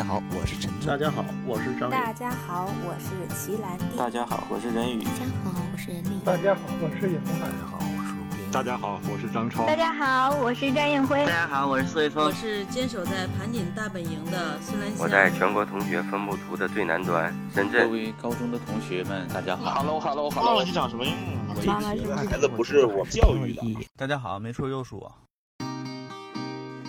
[0.00, 3.84] 家好，我是陈大家好，我是张大家好，我是齐兰弟。
[3.98, 5.04] 大家好，我是任宇。
[5.04, 6.20] 大家好，我是任丽。
[6.24, 8.50] 大家好，我是尹大家好，我是吴斌。
[8.50, 9.66] 大家好，我是张超。
[9.66, 11.18] 大家好，我是张艳辉。
[11.26, 12.24] 大家好，我是苏卫峰。
[12.24, 14.98] 我是坚守在盘锦大本营的孙兰香。
[15.00, 17.86] 我在全国同学分布图的最南端，深圳。
[17.86, 19.82] 各位高中的同学们，大家好。
[19.82, 20.56] Hello，Hello，Hello。
[20.56, 21.62] 忘记长什么样了？
[21.66, 23.62] 妈妈是孩子不是我教育的。
[23.98, 25.12] 大家好，没错，又是我。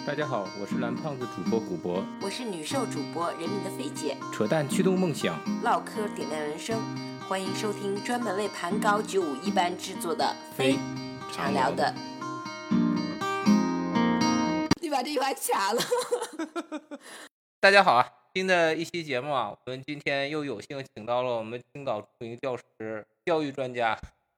[0.03, 6.81] 大家好，我是蓝胖子主播古博，我是女兽主播人民的菲姐，扯淡驱动梦想，唠嗑点亮人生，
[7.29, 10.75] 欢迎收听专门为盘高九五一班制作的非
[11.31, 11.93] 常聊的。
[14.81, 15.81] 你把这句话卡了。
[17.59, 23.95] 大家好啊，新的一期节目啊，我们今天又有幸请到了我们青岛著名教师、教育专家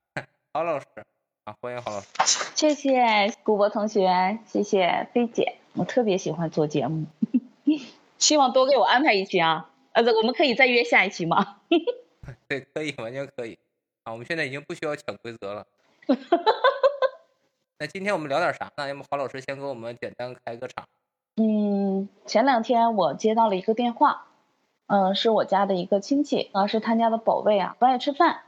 [0.53, 0.85] 郝老师。
[1.45, 2.53] 啊，欢迎郝老师！
[2.55, 7.05] 谢谢古博同学，谢谢菲姐，我特别喜欢做节目，
[8.17, 9.69] 希望多给我安排一期啊！
[9.91, 11.57] 呃，我们可以再约下一期吗？
[12.47, 13.59] 对，可以，完全可以。
[14.03, 15.67] 啊，我们现在已经不需要潜规则了。
[17.77, 18.87] 那今天我们聊点啥呢？
[18.87, 20.87] 要么郝老师先给我们简单开个场。
[21.35, 24.27] 嗯，前两天我接到了一个电话，
[24.87, 28.43] 嗯，是我家的一个亲戚啊，是他家的宝贝啊，不爱吃饭，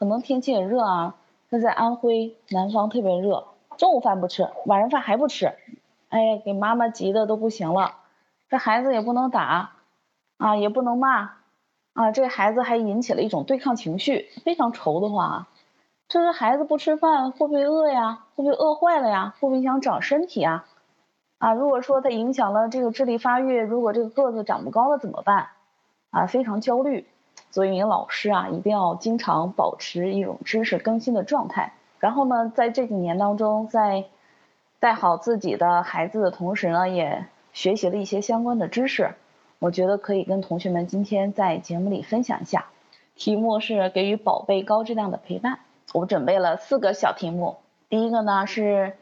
[0.00, 1.14] 可能天气也热啊。
[1.52, 5.52] 那在安徽南方特别热，中午饭不吃，晚上饭还不吃，
[6.08, 7.96] 哎，给妈妈急的都不行了。
[8.48, 9.72] 这孩子也不能打，
[10.38, 11.32] 啊，也不能骂，
[11.92, 15.46] 啊，这孩子还引起了一种对抗情绪，非常愁的慌。
[16.06, 18.26] 这个孩子不吃饭会不会饿呀？
[18.36, 19.34] 会不会饿坏了呀？
[19.40, 20.66] 会不会影响长身体啊？
[21.38, 25.48] 啊，如果说他影响了这个智力发育，如果这个个子长不高了怎么办？
[26.10, 27.08] 啊，非常焦虑。
[27.50, 31.72] 作为一名老师啊，一定要经常保持一种知识更新的状态。
[31.98, 34.04] 然后呢，在这几年当中，在
[34.78, 39.14] 带好自己的孩子的同时呢，也学习了一些相关的知识。
[39.58, 42.66] 我觉得可以跟同学们今天在节目里分享一下。
[43.14, 45.58] 题目是给予宝贝高质量的陪伴。
[45.92, 47.56] 我准备了四个小题目。
[47.90, 48.96] 第一个呢是，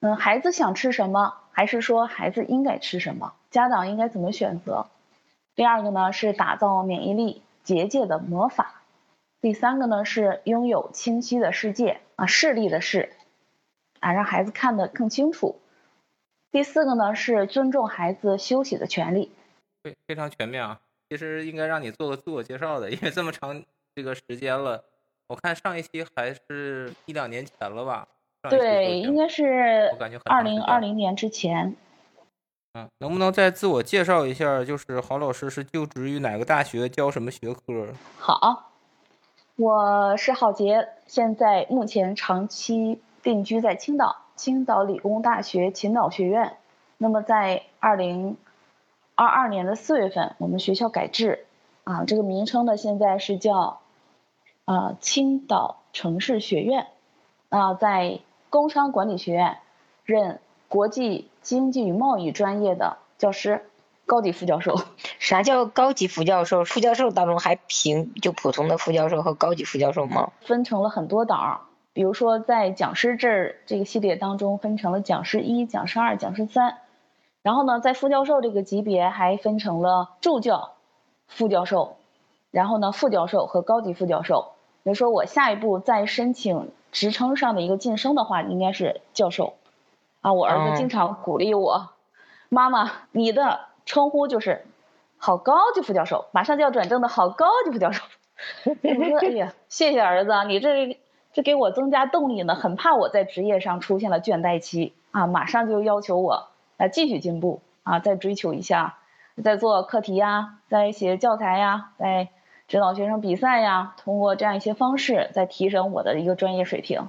[0.00, 3.32] 嗯，孩子想吃什么，还是说孩子应该吃什么？
[3.50, 4.86] 家长应该怎么选择？
[5.54, 7.42] 第二个呢是打造免疫力。
[7.68, 8.80] 结界的魔法，
[9.42, 13.12] 第三个呢是拥有清晰的世界啊，视力的视
[14.00, 15.60] 啊，让孩子看得更清楚。
[16.50, 19.30] 第四个呢是尊重孩子休息的权利。
[19.82, 20.80] 对，非常全面啊。
[21.10, 23.62] 其实应该让你做个自我介绍的， 因为这么长
[23.94, 24.82] 这个时间了，
[25.26, 28.08] 我看上一期还是一两年前了吧？
[28.48, 31.76] 对，应该是二零二零年之前。
[32.74, 34.62] 嗯，能不能再自我介绍一下？
[34.62, 37.86] 就是郝老师是就职于哪个大学，教什么学科？
[38.18, 38.70] 好，
[39.56, 46.58] 我是郝杰，现在目前长期定居在青岛，青岛理工大学琴岛学院。
[46.98, 48.36] 那么在二零
[49.14, 51.46] 二二年的四月份，我们学校改制，
[51.84, 53.80] 啊，这个名称呢现在是叫
[54.66, 56.86] 啊青岛城市学院，
[57.48, 58.20] 啊，在
[58.50, 59.58] 工商管理学院
[60.04, 60.38] 任。
[60.70, 63.64] 国际经济与贸易专业的教师，
[64.04, 64.82] 高级副教授。
[65.18, 66.62] 啥叫高级副教授？
[66.64, 70.30] 副教授当中还评就普通的副教授和高级副教授吗？
[70.42, 71.62] 分成了很多档，
[71.94, 76.76] 比如说在讲师这这个系列当中，分成了讲师一、讲师二、讲师三。
[77.40, 80.72] 然后呢，在副教授这个级别还分成了助教、
[81.28, 81.96] 副教授，
[82.50, 84.52] 然后呢，副教授和高级副教授。
[84.82, 89.54] 比如说我下一步再申请职称上的一个晋升的话，应该是教授。
[90.20, 91.90] 啊，我儿子经常鼓励我，
[92.48, 94.66] 妈妈，你的称呼就是
[95.16, 98.02] 好高级副教授，马上就要转正的好高级副教授。
[98.64, 100.98] 我说，哎呀，谢谢儿子，你这
[101.32, 108.98] 这给我增加动力呢，很怕我在职业上出现了倦怠期啊，马上就要求我来继续进步啊，再追求一下，
[109.42, 112.28] 在做课题呀，在写教材呀，在
[112.66, 117.08] 指导学生比赛呀，通过这样一些方式在提升我的一个专业水平，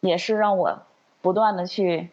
[0.00, 0.82] 也是让我
[1.22, 2.10] 不断的去。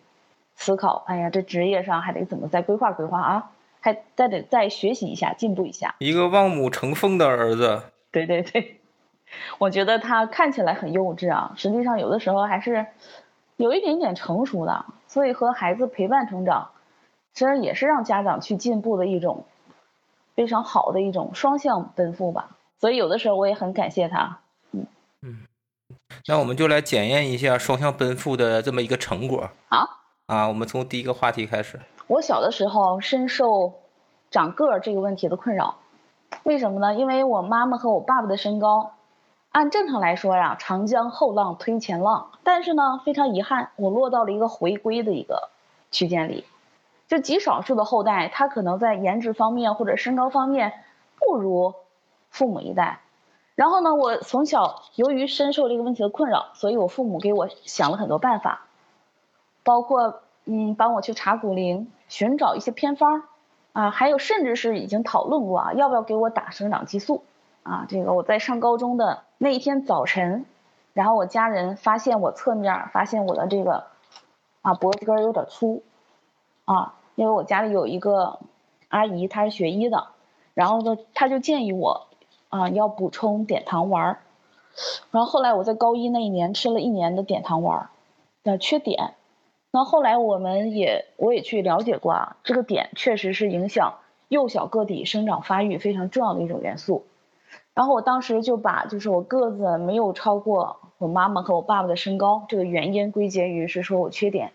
[0.57, 3.51] 思考，哎呀，这职业上还得怎么再规划规划啊？
[3.79, 5.95] 还再得再学习一下，进步一下。
[6.00, 7.83] 一个望母成凤的儿子。
[8.12, 8.81] 对对对，
[9.59, 12.88] 我觉得他看起来很幼稚啊，实际上有的时候还是
[13.56, 14.83] 有一点点成熟的。
[15.07, 16.71] 所以和孩子陪伴成长，
[17.33, 19.45] 其实也是让家长去进步的一种
[20.36, 22.57] 非常好的一种双向奔赴吧。
[22.81, 24.39] 所以有的时候我也很感谢他。
[24.71, 24.86] 嗯
[25.21, 25.38] 嗯，
[26.27, 29.50] 那我们就来检验一下双向奔赴的这么一个成果。
[29.69, 30.01] 好。
[30.27, 31.79] 啊，我们从第一个话题开始。
[32.06, 33.75] 我小的时候深受
[34.29, 35.75] 长个儿这个问题的困扰，
[36.44, 36.94] 为什么呢？
[36.94, 38.91] 因为我妈妈和我爸爸的身高，
[39.53, 45.47] 按正常来说呀，长江后浪推前浪，但是呢，非常遗憾，我落到了一个回归的一个
[45.91, 46.45] 区间里。
[47.07, 50.73] 就极少数的后代，他可能在颜值方面或者身高方面
[51.18, 51.73] 不如
[52.30, 53.00] 父母一代。
[53.56, 58.67] 然后呢，我从小由于深受这个问题的困扰，所以我父母给我想了很多办法，
[59.68, 63.24] 包括嗯帮我去查骨龄，寻找一些偏方
[63.74, 67.25] 啊，还有甚至是已经讨论过啊，要不要给我打生长激素
[67.64, 67.86] 啊？
[67.90, 70.46] 这个我在上高中的那一天早晨，
[70.94, 73.84] 然后我家人发现我侧面发现我的这个
[74.62, 75.84] 啊脖子根有点粗
[76.64, 78.40] 啊，因为我家里有一个
[78.88, 80.08] 阿姨，她是学医的，
[80.54, 82.08] 然后呢，她就建议我。
[82.50, 84.19] 啊，要补充碘糖丸儿，
[85.12, 87.90] 然后后来我在高一那一年吃了一年的碘糖丸儿，
[88.44, 88.96] 呃，缺碘。
[89.72, 97.06] 那后来我们也我也去了解过啊，这个碘确实是影响幼小个体生长发育非常重要的一种元素。
[97.74, 104.52] 然后我当时就把就是我个子没有超过我妈妈和我爸爸的身高这个原因归结于是说我缺碘。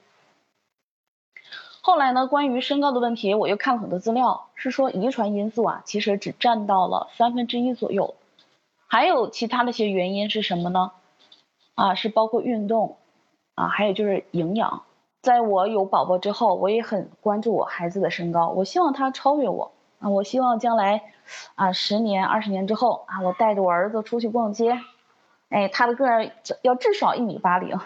[1.82, 8.14] 后来呢，关于身高的问题，我又看了很多资料，是说遗传因素啊，其实只占到了三分之一左右，
[8.86, 10.92] 还有其他的一些原因是什么呢？
[11.74, 12.96] 啊，是包括运动，
[13.54, 14.82] 啊，还有就是营养。
[15.22, 21.04] 在我有宝宝之后，我也很关注我孩子的身高，我希望他超越我啊，我希望将来
[21.54, 24.78] 啊十年、二十年之后啊，我带着我儿子出去逛街，
[25.48, 26.30] 哎，他的个儿
[26.62, 27.78] 要至少一米八零。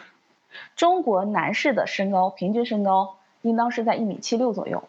[0.74, 3.16] 中国男士的身高平均身高。
[3.42, 4.82] 应当是在一米七六左右，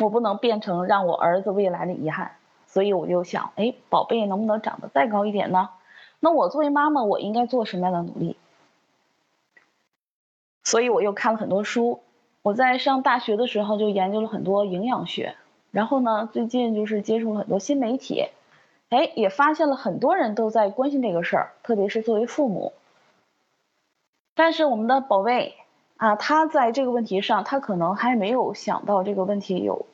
[0.00, 5.70] 我不能变成让我儿子未来的遗憾，所以我就想，哎，宝贝能不能长得再高一点呢？
[6.20, 8.36] 那我作为妈妈，我应该做什么样的努力？
[10.68, 12.00] 所以我又看了很多书，
[12.42, 15.34] 我在上大学的时候就研究了很多营养学，
[15.70, 18.26] 然后呢，最近就是接触了很多新媒体，
[18.90, 22.74] 哎，也发现了很多人都在关心这个事儿，特别是作为父母，
[24.34, 25.54] 但是我们的宝贝。
[25.96, 29.86] 啊，他在这个问题上，他可能还没有想到这个问题有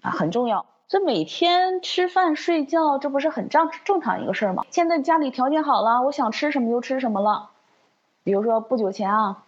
[0.00, 0.64] 啊很重要。
[0.88, 4.64] 这每天吃饭睡觉，这不是很正正常一个事儿吗？
[4.70, 7.50] 现在家里条件好了，我想吃什么就吃什么了。
[8.22, 9.44] 比如说不久前啊，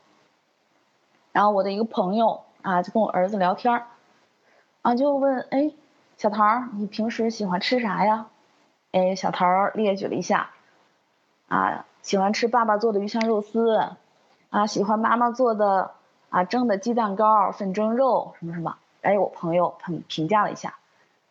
[1.37, 3.87] 然后我的一个朋友啊就跟我儿子聊天儿，
[4.81, 5.71] 啊就问哎
[6.17, 8.29] 小桃儿你平时喜欢吃啥呀？
[8.93, 10.49] 哎小桃儿列举了一下，
[11.49, 13.91] 啊喜欢吃爸爸做的鱼香肉丝。
[14.49, 15.91] 啊，喜欢妈妈做的
[16.31, 18.77] 啊蒸的鸡蛋糕、粉蒸肉什么什么。
[19.03, 20.77] 哎，我朋友他们评价了一下，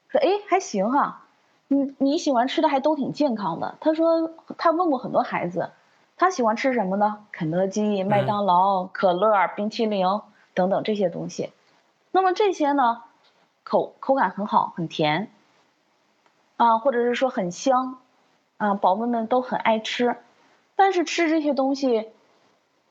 [0.10, 1.24] 说哎还行哈，
[1.68, 3.76] 你你喜欢吃的还都挺健康的。
[3.80, 4.30] 他说
[4.60, 5.72] 他问过很多孩子，
[6.18, 7.26] 他喜欢吃什么呢？
[7.32, 10.06] 肯德基、麦当劳、可乐、冰淇淋
[10.54, 11.52] 等等这些东西。
[12.12, 13.04] 那么这些呢，
[13.64, 15.32] 口口感很好，很甜
[16.58, 18.00] 啊，或者是说很香
[18.58, 20.18] 啊，宝宝们都很爱吃。
[20.76, 22.10] 但是吃这些东西。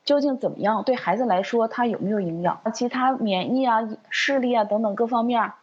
[0.05, 0.82] 究竟怎么样？
[0.82, 2.61] 对孩子来说，他有没有营养？
[2.75, 3.79] 其他免疫啊、
[4.11, 5.55] 视力啊等等各方面，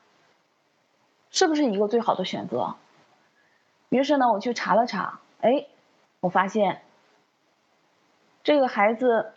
[1.29, 2.73] 是不是一个最好的选择？
[3.89, 5.67] 于是呢，我去查了查，哎，
[6.21, 6.81] 我发现
[8.43, 9.33] 这个孩子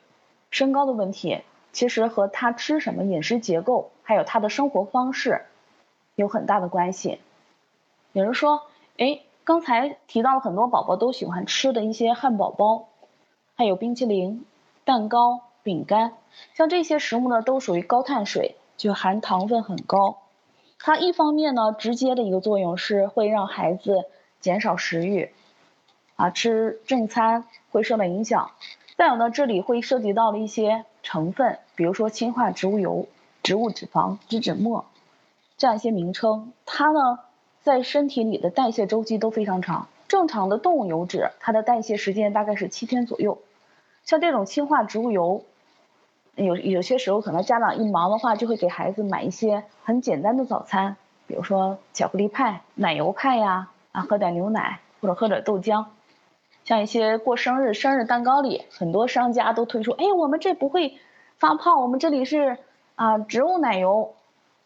[0.51, 1.43] 身高的问题，
[1.73, 5.43] 其实和他吃什么、饮食结构，还有他的生活方式
[6.15, 7.21] 有很大的关系。
[8.13, 8.63] 有人说，
[8.97, 12.89] 哎，刚才提到了很多宝宝都喜欢吃的一些汉堡包，
[13.57, 14.45] 还有冰淇淋。
[14.87, 16.13] 蛋糕、饼干，
[16.53, 20.19] 像这些食物呢，都属于高碳水，就含糖分很高。
[20.79, 24.05] 它一方面呢，直接的一个作用是会让孩子
[24.41, 25.33] 减少食欲，
[26.17, 28.51] 啊，吃正餐会受到影响。
[28.97, 33.09] 再有呢，这里会涉及到了一些成分，比如说氢化植物油、
[33.43, 34.85] 植物脂肪、脂脂末
[35.57, 37.19] 这样一些名称，它呢
[37.61, 39.89] 在身体里的代谢周期都非常长。
[40.07, 43.39] 正常的动物油脂，它的代谢时间大概是七天左右。
[44.05, 45.43] 像这种氢化植物油，
[46.37, 50.97] 有有些时候可能家长一忙的话，就会给孩子买一些很简单的早餐，
[51.27, 55.87] 比如说巧克力派、奶油派呀，啊，喝点牛奶或者喝点豆浆。
[56.65, 60.99] 像一些过生日，生日蛋糕里，很多商家都推出，哎，我们这不会
[61.39, 62.59] 发胖，我们这里是
[62.95, 64.15] 啊植物奶油。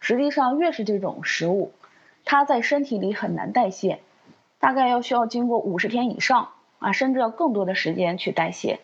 [0.01, 1.73] 实际上，越是这种食物，
[2.25, 3.99] 它在身体里很难代谢，
[4.61, 8.79] 大概要需要经过五十天以上啊，甚至要更多的时间去代谢。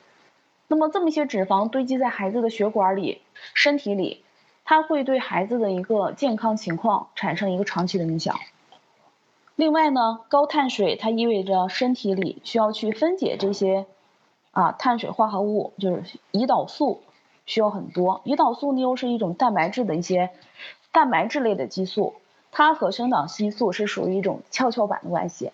[0.67, 3.23] 那么这么些脂肪堆积在孩子的血管里、
[3.55, 4.25] 身体里，
[4.65, 8.41] 它会对孩子的一个健康情况产生一个长期的影响。
[9.57, 13.87] 另外呢，高碳水它意味着身体里需要去分解这些
[14.51, 17.03] 啊碳水化合物，就是胰岛素
[17.47, 18.21] 需要很多。
[18.25, 20.31] 胰岛素呢又是一种蛋白质的一些
[20.91, 22.15] 蛋白质类的激素，
[22.51, 25.53] 它和生长激素是属于一种跷跷板的关系。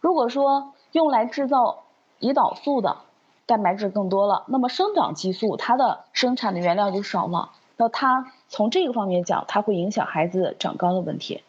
[0.00, 1.82] 如果说用来制造
[2.20, 2.98] 胰岛素的，
[3.44, 11.42] 蛋白质更多了，那么生长激素它的生产的原料就少了，那它从这个方面讲，它会影响孩子长高的问题。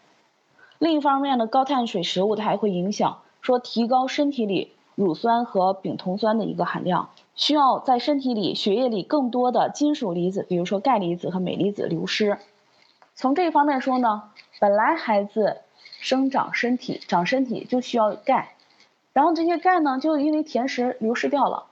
[0.80, 12.38] 另一方面呢，高碳水食物它还会影响说提高身体里乳酸和丙酮酸的一个含量，需要在身体里血液里更多的金属离子，比如说钙离子和镁离子流失。
[13.16, 14.30] 从这一方面说呢，
[14.60, 15.62] 本来孩子
[16.00, 18.54] 生长身体长身体就需要钙，
[19.14, 21.66] 然后这些钙呢就因为甜食流失掉了，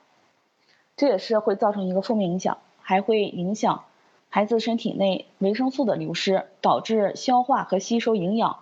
[0.98, 3.84] 这也是会造成一个负面影响，还会影响
[4.30, 8.58] 孩子身体内维生素的流失，导致消化和吸收营养。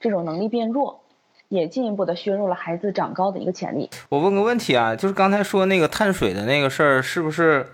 [0.00, 1.00] 这种能力变弱，
[1.48, 3.90] 也进一步的削弱了孩子长高的一个潜力。
[4.08, 7.66] 我问个问题啊，就是刚才说那个碳水的那个事儿，是不是？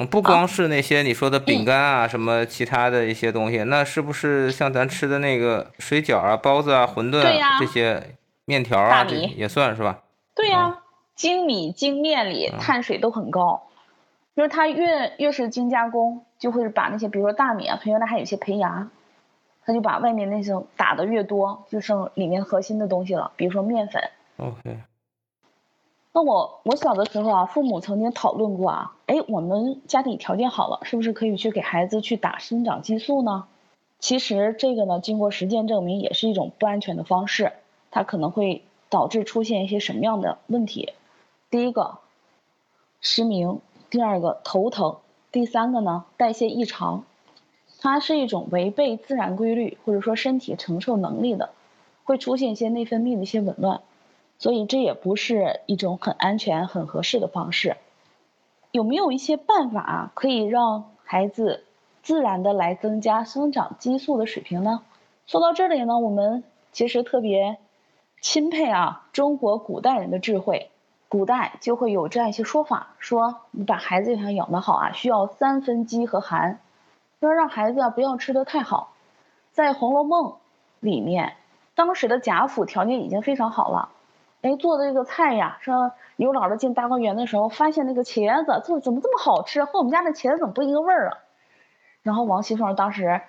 [0.00, 10.02] 嗯，不光是那些你说的饼干啊，什么其他的一些东西，那是不是像咱吃的那个水饺啊、包子啊、馄饨啊这些面条啊，这也算是吧？
[10.36, 10.78] 对呀，
[11.16, 13.64] 精米精面里碳水都很高，
[14.36, 18.88] 就是它越越是精加工，就会把那些比如说大米啊，它原来还有一些胚芽。
[19.68, 24.02] 他就把外面那些打的越多，就剩里面核心的东西了，比如说面粉。
[24.38, 24.78] OK。
[26.14, 33.44] 那我我小的时候啊，父母曾经讨论过啊，哎，我们家里条件好了，是不是可以去给孩子去打生长激素呢？
[33.98, 37.52] 其实这个呢，经过实践证明，也是一种不安全的方式，
[37.90, 40.94] 它可能会导致出现一些什么样的问题？
[41.50, 41.98] 第一个，
[43.02, 43.58] 失明；
[43.90, 47.04] 第二个，头疼；第三个呢，代谢异常。
[47.80, 51.50] 它是一种违背自然规律或者说身体承受能力的，
[52.04, 53.82] 会出现一些内分泌的一些紊乱，
[54.38, 57.76] 所以这也不是一种很安全、很合适的方式。
[58.72, 61.64] 有没有一些办法可以让孩子
[62.02, 64.82] 自然的来增加生长激素的水平呢？
[65.26, 66.42] 说到这里呢，我们
[66.72, 67.58] 其实特别
[68.20, 70.70] 钦佩啊中国古代人的智慧，
[71.08, 76.60] 古代就会有这样一些说法，说你把孩子想养得好啊，需要三分饥和寒。
[77.20, 78.92] 要让孩子啊不要吃的太好，
[79.50, 80.30] 在《红楼梦》
[80.78, 81.34] 里面，
[81.74, 83.88] 当时的贾府条件已经非常好了，
[84.42, 91.18] 哎，做的这个菜呀，说刘姥姥进大观园的时候，发现那个茄子做怎么这么好吃，和我们家的茄子怎么不一个味儿啊？
[92.02, 93.20] 然后王熙凤当时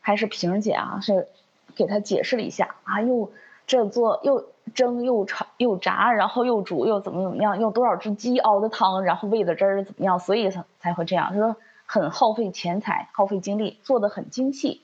[0.00, 1.28] 还是萍姐啊，是
[1.74, 3.32] 给他解释了一下啊，又
[3.66, 11.56] 这做又蒸又炒又炸，然后又煮又怎么怎么样，用多少只鸡熬的汤，然后喂的汁儿怎么样，所以才才会这样，说。
[11.90, 14.82] 很耗费钱财，耗费精力，做的很精细。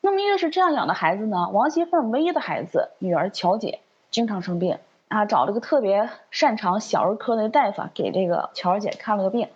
[0.00, 4.78] 那么越是这样养的孩子呢，王熙凤唯一的孩子女儿乔姐经常生病
[5.08, 9.48] 啊，找了个特别擅长小儿科的大夫给这个乔姐看了个病。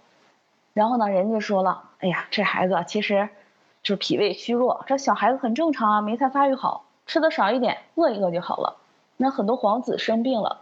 [0.75, 3.31] 然后呢，人家说了，哎呀，这孩子其实
[3.83, 8.77] 就是脾胃虚弱，这小孩子很正常啊，没太发育好，吃的少一点，饿一饿就好了。
[9.17, 10.62] 那很多皇子生病了。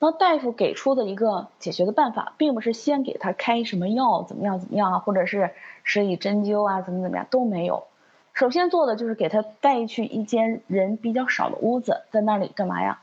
[0.00, 5.50] 那大夫给出的一个解决的办法，并不是先给他开什么药，怎么样怎么样啊，或者是
[5.82, 7.84] 施以针灸啊，怎么怎么样都没有。
[8.32, 13.00] 首先做的就是给他带去一间人比较少的屋子，在那里干嘛呀？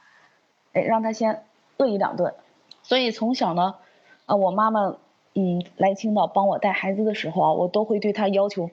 [0.71, 1.43] 哎，让他先
[1.75, 2.33] 饿一两顿。
[2.81, 3.75] 所以从小呢，
[4.25, 4.95] 啊，我妈妈
[5.33, 8.69] 嗯来青岛帮我带孩子的时候啊，我都会对他要求，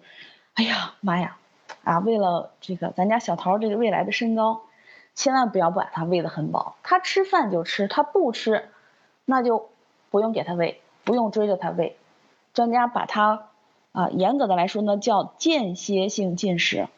[0.55, 1.39] 哎呀妈呀，
[1.83, 4.61] 啊，为了这个咱家小桃这个未来的身高。
[5.15, 8.69] 千万不要把它喂得很饱，它吃饭就吃，他不吃，
[9.25, 9.69] 那就
[10.11, 11.97] 不用给它喂，不用追着它喂。
[12.55, 13.49] 专家把它
[13.93, 16.89] 啊，严格的来说呢，叫间歇性进食。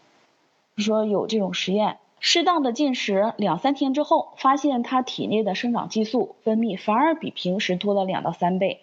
[0.76, 8.80] 说有这种实验，适当的进食两三天之后，发现它体内的生长激素分泌反而比平时多了两到三倍。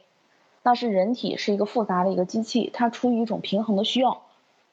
[0.64, 4.22] 那是人体是一个复杂的一个机器，它出于一种平衡的需要，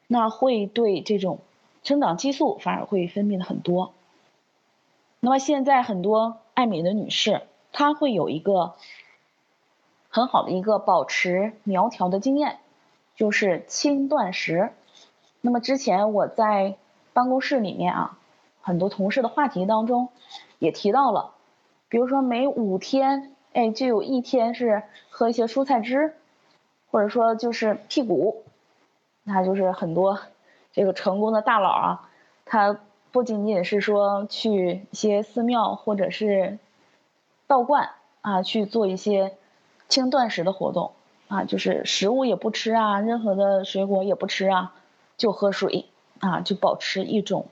[0.07, 1.38] 那会对这种
[1.83, 3.95] 生长激素反而会分泌的很多。
[5.21, 8.77] 那么现在很多爱美的女士，她会有一个
[10.09, 12.61] 很好的一个保持苗条的经验，
[13.17, 14.73] 就是轻断食。
[15.41, 16.77] 那么之前我在
[17.13, 18.19] 办公室里面啊，
[18.61, 20.09] 很多同事的话题当中
[20.61, 21.33] 也提到了，
[21.89, 26.15] 比如说每五天，哎，就有一天是喝一些蔬菜汁，
[26.93, 28.45] 或者说就是辟谷，
[29.25, 30.21] 那就是很多
[30.73, 32.09] 这个成功的大佬啊，
[32.45, 32.79] 他。
[33.11, 36.59] 不仅仅是说去一些寺庙或者是
[37.47, 39.37] 道观啊去做一些
[39.88, 40.93] 轻断食的活动
[41.29, 44.75] 啊，就是食物也不吃啊，任何的水果也不吃啊，
[45.17, 45.87] 就喝水
[46.21, 47.47] 啊，就保持一种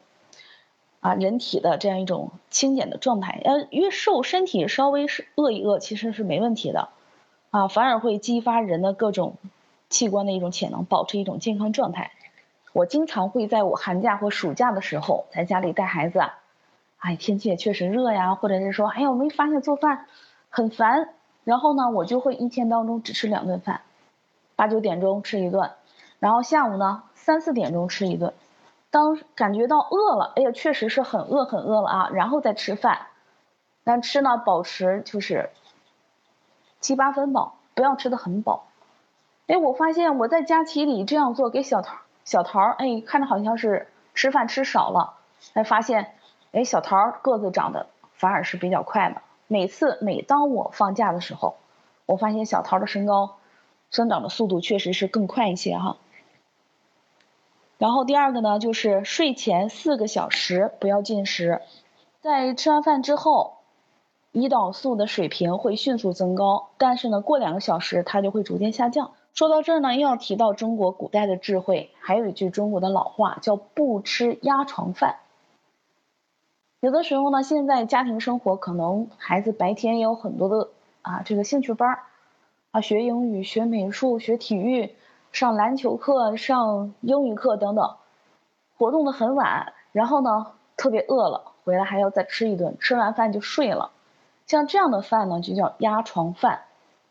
[1.01, 3.41] 啊人体的这样一种清减的状态。
[3.45, 6.91] 呃，越瘦身体稍微是饿一饿其实是没问题的
[7.51, 9.37] 啊，反而会激发人的各种
[9.89, 12.13] 器官的一种潜能，保持一种健康状态。
[12.77, 16.21] 我经常会在我寒假或暑假的时候在家里带孩子，
[16.99, 20.05] 哎，天气也确实热呀，或者是说，哎呀，我没发现做饭
[20.51, 21.09] 很烦，
[21.45, 23.81] 然后呢，我就会一天当中只吃两顿饭，
[24.57, 25.71] 八九点钟吃一顿，
[26.19, 28.35] 然后下午呢三四点钟吃一顿，
[28.91, 33.07] 当感觉到饿了，哎呀，确实是很饿很饿了啊，然后再吃饭，
[33.85, 35.49] 但吃呢保持就是
[36.83, 38.67] 七八分饱，不要吃的很饱。
[39.47, 45.15] 哎，我发现我在假期里这样做，给小桃小桃哎看着好像是吃饭吃少了，
[45.55, 46.13] 才发现
[46.53, 49.23] 哎小桃个子长得反而是比较快的。
[49.47, 51.57] 每次每当我放假的时候，
[52.05, 53.37] 我发现小桃的身高
[53.93, 55.97] 生长的速度确实是更快一些哈。
[57.79, 61.63] 然后第二个呢，就是睡前四个小时不要进食，
[62.21, 63.59] 在吃完饭之后，
[64.33, 69.13] 胰岛素的水平会迅速增高，但是呢，过两个小时它就会逐渐下降。
[69.37, 75.17] 说到这儿呢，又要提到中国古代的智慧，还有一句中国的老话叫“不吃压床饭”。
[76.81, 80.71] 有的时候呢，现在家庭生活可能孩子白天也有很多的
[81.03, 82.03] 啊这个兴趣班儿
[82.71, 84.95] 啊，学英语、学美术、学体育。
[85.33, 87.97] 上篮球课、上英语课等等，
[88.79, 93.91] 活动的很晚，然后呢特别饿了，回来还要再吃一顿，吃完饭就睡了。
[94.47, 96.63] 像这样的饭呢就叫压床饭，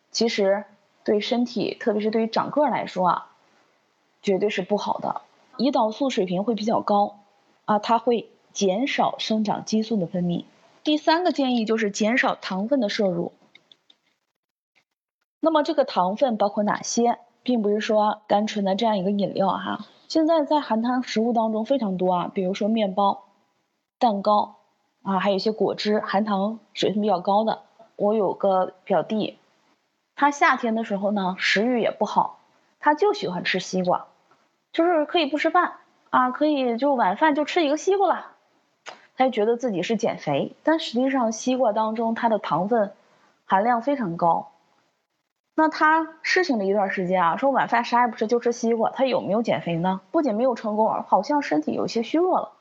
[0.10, 0.63] 其实
[1.06, 3.32] 对身体，特别是对于长个来说啊，
[4.22, 5.22] 绝对是不好的。
[5.58, 7.20] 胰岛素水平会比较高
[7.64, 10.44] 啊，它会减少生长激素的分泌。
[10.84, 13.32] 第三个建议就是减少糖分的摄入。
[15.40, 17.20] 那么这个糖分包括哪些？
[17.44, 23.26] 并不是说单纯的这样一个饮料哈，现在在含糖食物当中非常多啊，比如说面包、
[24.00, 24.56] 蛋糕
[25.04, 27.62] 啊，还有一些果汁，含糖水平比较高的。
[27.98, 29.38] 我有个表弟，
[30.15, 32.39] 他夏天的时候呢，食欲也不好，
[32.79, 34.07] 他就喜欢吃西瓜，
[34.72, 35.74] 就是可以不吃饭
[36.10, 38.27] 啊，可以就晚饭就吃一个西瓜了，
[39.17, 42.93] 他就觉得自己是减肥，但实际上西瓜当中它的糖分
[43.45, 44.51] 含量非常高。
[45.57, 50.01] 那他试行了一段时间啊，说晚饭啥也不吃就吃西瓜，他有没有减肥呢？
[50.12, 52.51] 不仅没有成功，好像身体有些虚弱了，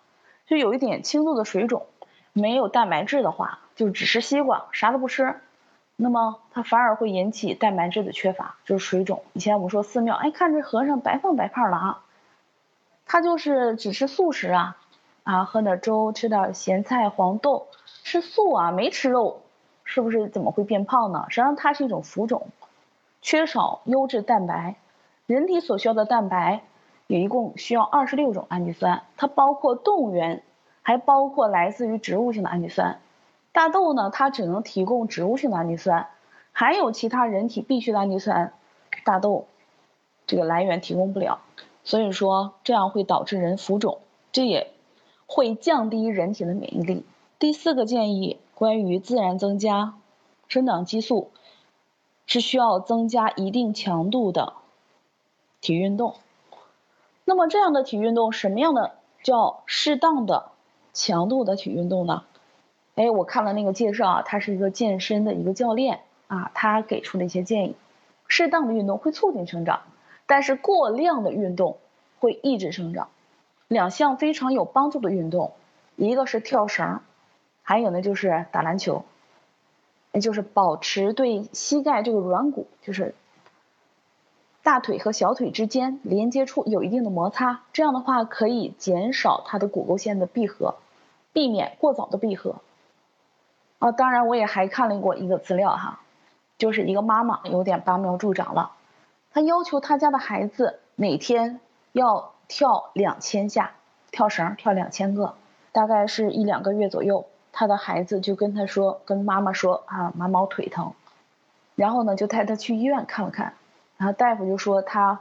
[0.47, 1.87] 就有一点轻度的水肿。
[2.33, 5.41] 没有蛋白质的话，就只吃西瓜，啥都不吃，
[5.97, 9.23] 那么它反而会引起蛋白质的缺乏，就是水肿。
[9.33, 12.03] 以前我们说寺庙，哎，看这和尚白胖白胖的啊，
[13.07, 14.77] 他就是只吃素食啊，
[15.23, 17.69] 啊，喝点粥，吃点咸菜黄豆，
[18.03, 19.43] 吃素啊，没吃肉，
[19.85, 21.27] 是不是怎么会变胖呢？
[21.29, 22.49] 实际上它是一种浮肿。
[23.23, 24.75] 缺少优质蛋白，
[25.27, 26.63] 人体所需要的蛋白
[27.07, 30.43] 有一共需要二十六种氨基酸，它包括动物源，
[30.83, 32.99] 还包括来自于植物性的氨基酸。
[33.55, 36.09] 大豆呢，它只能提供植物性的氨基酸，
[36.53, 38.53] 还有其他人体必需的氨基酸，
[39.05, 39.47] 大豆
[40.27, 41.41] 这个来源提供不了，
[41.85, 44.01] 所以说这样会导致人浮肿，
[44.33, 44.73] 这也
[45.27, 47.07] 会降低人体的免疫力。
[47.39, 49.95] 第四个建议，关于自然增加
[50.49, 51.31] 生长激素。
[52.27, 54.55] 是需要增加一定强度的
[55.61, 56.15] 体育运动。
[57.27, 60.51] 那么这样的体育运动，什么样的叫适当的
[60.95, 62.25] 强度的体育运动呢？
[62.95, 67.77] 哎，我看了那个介绍啊，他是一个健身的一个教练啊，他给出了一些建议。
[68.29, 69.83] 适当的运动会促进成长，
[70.27, 71.79] 但是过量的运动
[72.21, 73.09] 会抑制生长。
[73.69, 75.53] 两项非常有帮助的运动，
[75.97, 77.01] 一个是跳绳，
[77.63, 79.05] 还有呢就是打篮球。
[80.13, 83.17] 也就是保持对膝盖这个软骨，就是
[84.63, 90.77] 大腿和小腿之间连接处有一定的摩擦，这样的话可以减少它的骨沟线的闭合，
[91.33, 92.55] 避免过早的闭合。
[93.85, 96.01] 啊，当然我也还看了过一个资料哈，
[96.57, 98.71] 就是一个妈妈有点拔苗助长了，
[99.31, 101.61] 她要求她家的孩子每天
[101.93, 103.73] 要跳两千下
[104.11, 105.35] 跳绳，跳两千个，
[105.71, 107.27] 大概是一两个月左右。
[107.53, 110.95] 他的孩子就跟他说，跟妈妈说啊，妈妈我腿疼，
[111.77, 113.53] 然后呢就带他去医院看了看，
[113.99, 115.21] 然后大夫就说他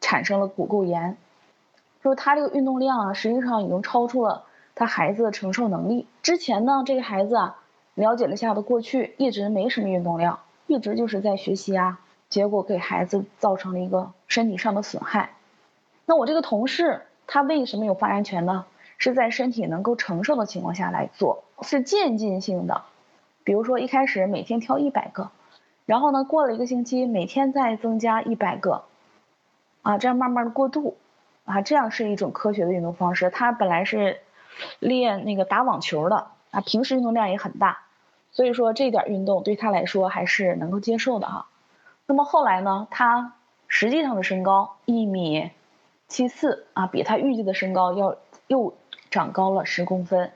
[0.00, 1.18] 产生了骨垢炎，
[2.02, 4.44] 说他这个运动量啊，实际上已经超出了
[4.76, 6.06] 他孩子的承受能力。
[6.22, 7.58] 之前呢，这个孩子啊，
[7.98, 15.30] 了解了下的过去一直没什么运动量，一直就是在学习啊，结果给孩子造成了一个身体上的损害。
[16.06, 18.66] 那我这个同事他为什么有发言权呢？
[18.98, 22.82] 是在身体能够承受的情况下来做，是渐进性的。
[23.42, 25.30] 比如说一开始每天跳一百个，
[25.84, 28.84] 然后呢过了一个星期每天再增加一百个，
[29.82, 30.96] 啊这样慢慢的过渡，
[31.44, 33.30] 啊这样是一种科学的运动方式。
[33.30, 34.18] 他本来是
[34.78, 37.78] 练那个打网球的，啊平时运动量也很大，
[38.38, 41.46] 所以说这点运动对他来说还是能够接受的哈。
[42.06, 43.32] 那么后来呢，他
[43.66, 45.50] 实际上的身高一米
[46.06, 48.74] 七四啊，比他预计的身高要又。
[49.10, 50.32] 长高了十公分，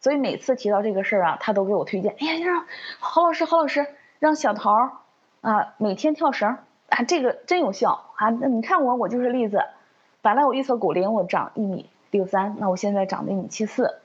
[0.00, 2.16] 所以每次提到这个事儿啊，他都给我推荐。
[2.18, 2.66] 哎呀，让
[2.98, 3.86] 郝老师，郝老师
[4.18, 4.72] 让小桃
[5.42, 8.30] 啊每天跳绳，啊，这个真有效啊！
[8.30, 9.62] 那你看我，我就是例子。
[10.22, 14.00] 本来我预测骨龄我长一米六三，那我现在长了一米七四。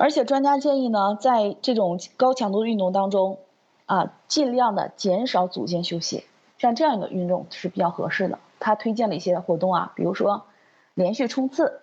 [0.00, 3.36] 而且专家建议呢，在这种高强度运动当中，
[3.84, 6.24] 啊，尽量的减少组间休息，
[6.56, 8.38] 像这样一个运动是比较合适的。
[8.60, 10.44] 他推荐了一些活动啊，比如说
[10.94, 11.82] 连续冲刺。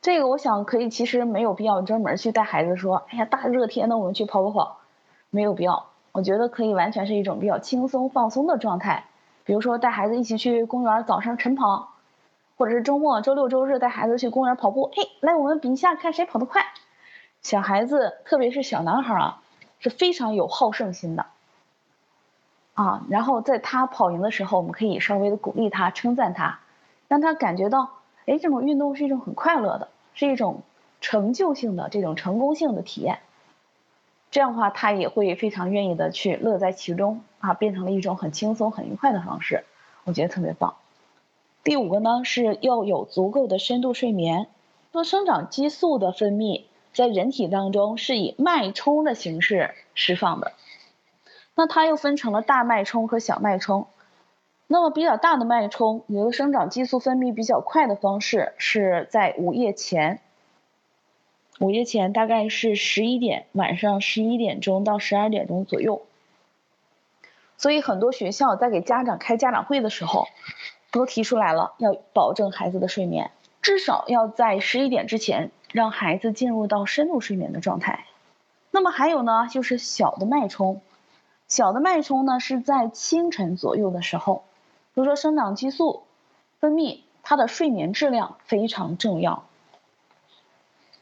[0.00, 4.78] 这个我想可以，其实没有必要专门去带孩子说，哎呀，大热天的我们去跑跑跑，
[5.30, 5.86] 没有必要。
[6.12, 9.06] 我觉得可以完全是一种比较轻松放松的状态，
[9.44, 11.95] 比如说带孩子一起去公园早上晨跑。
[12.56, 16.64] 或者是周末、周六、周日带孩子去公园跑步，哎，来我们比一下，看谁跑得快。
[17.42, 19.42] 小孩子，特别是小男孩啊，
[19.78, 21.26] 是非常有好胜心的
[22.74, 23.04] 啊。
[23.08, 26.60] 然后在他跑赢的时候，我们可以稍微的鼓励他、称赞他，
[27.08, 27.90] 让他感觉到，
[28.24, 30.62] 哎，这种运动是一种很快乐的，是一种
[31.00, 33.20] 成就性的这种成功性的体验。
[34.30, 39.64] 这样的话，他也会非常愿意的去乐在其中啊，变成了一种很轻松、很愉快的方式，
[40.04, 40.74] 我觉得特别棒。
[41.66, 44.46] 第五个呢是要有足够的深度睡眠。
[44.92, 50.52] 说生长激素的分泌在人体当中是以脉冲的形式释放的，
[51.56, 53.88] 那它又分成了大脉冲和小脉冲。
[54.68, 60.20] 那么比较大的脉冲，有的生长激素分泌比较快的方式是在午夜前，
[61.58, 66.02] 午夜前大概是十一点，晚上十一点钟到十二点钟左右。
[67.58, 70.28] 所以很多学校在给家长开家长会的时候。
[70.96, 73.30] 都提出来了，要保证孩子的睡眠，
[73.60, 78.06] 至少要在十一点之前让孩子进入到深度睡眠的状态。
[78.70, 80.80] 那么还有呢，就是小的脉冲，
[81.48, 84.44] 小的脉冲呢是在清晨左右的时候，
[84.94, 86.04] 比如说生长激素
[86.60, 89.44] 分泌，它的睡眠质量非常重要。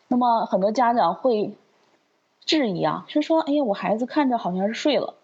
[0.09, 1.55] 那么很多家长会
[2.45, 5.15] 质疑啊，是说，哎呀，我孩子看着好像是睡了，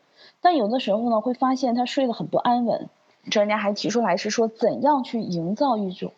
[0.40, 2.88] 但有的时候呢会发现他睡得很不安稳。
[3.28, 6.12] 专家还提出来是说，怎样去营造一种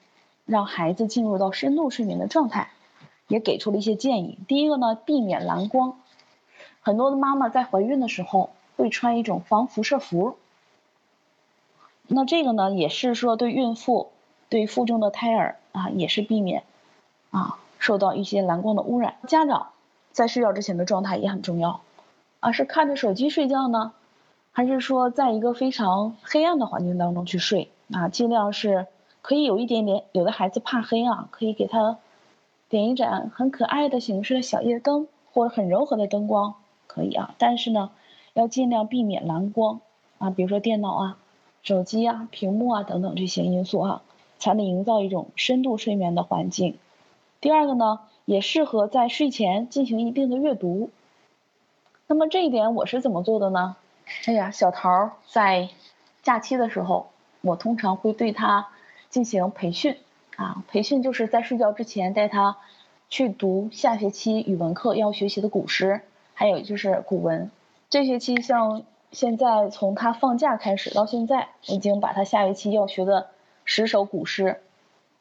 [0.47, 2.71] 让孩子进入到深度睡眠的状态，
[3.29, 4.39] 也给出了一些建议。
[4.47, 5.99] 第一个呢，避免蓝光。
[6.81, 10.37] 很多的妈妈在怀孕的时候会穿一种防辐射服，
[12.07, 14.11] 那这个呢，也是说对孕妇、
[14.49, 16.65] 对腹中的胎儿啊，也是避免
[17.31, 19.15] 啊受到一些蓝光的污染。
[19.27, 19.69] 家长
[20.13, 21.81] 在睡觉之前的状态也很重要，
[22.41, 23.93] 啊，是看着手机睡觉呢？
[24.55, 28.87] 还是说，在一个非常黑暗的环境当中去睡啊，尽量是
[29.23, 30.05] 可以有一点点。
[30.13, 31.97] 有的孩子怕黑啊，可以给他
[32.69, 37.35] 点一盏很可爱的形式的小夜灯，或者很柔和的灯光，可以啊。
[37.39, 37.91] 但是呢，
[38.35, 39.81] 要尽量避免蓝光
[40.19, 41.19] 啊，比如说电脑啊、
[41.63, 44.03] 手机啊、屏幕啊等等这些因素啊，
[44.39, 46.77] 才能营造一种深度睡眠的环境。
[47.41, 50.91] 第二个呢，也适合在睡前进行一定的阅读。
[52.07, 53.77] 那么这一点我是怎么做的呢？
[54.27, 55.69] 哎呀，小桃在
[56.23, 57.11] 假期的时候，
[57.41, 58.69] 我通常会对他
[59.09, 59.97] 进行培训
[60.37, 62.57] 啊，培训就是在睡觉之前带他
[63.09, 66.01] 去读下学期语文课要学习的古诗，
[66.35, 67.51] 还有就是古文。
[67.91, 73.29] 这学期像现在从他放假开始到现在，已经把他下学期要学的
[73.65, 74.61] 十首古诗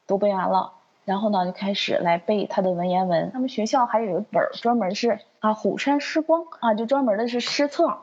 [0.07, 0.73] 都背完了，
[1.05, 3.31] 然后呢就开始来背他的文言文。
[3.31, 7.97] 他们学校还有一本专门是啊虎山诗光啊，就专门的是诗册。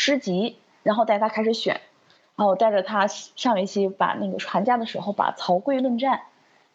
[0.00, 1.80] 诗集，然后带他开始选，
[2.36, 6.18] 然后带着他上学期把那个寒假的时候把《曹刿论战》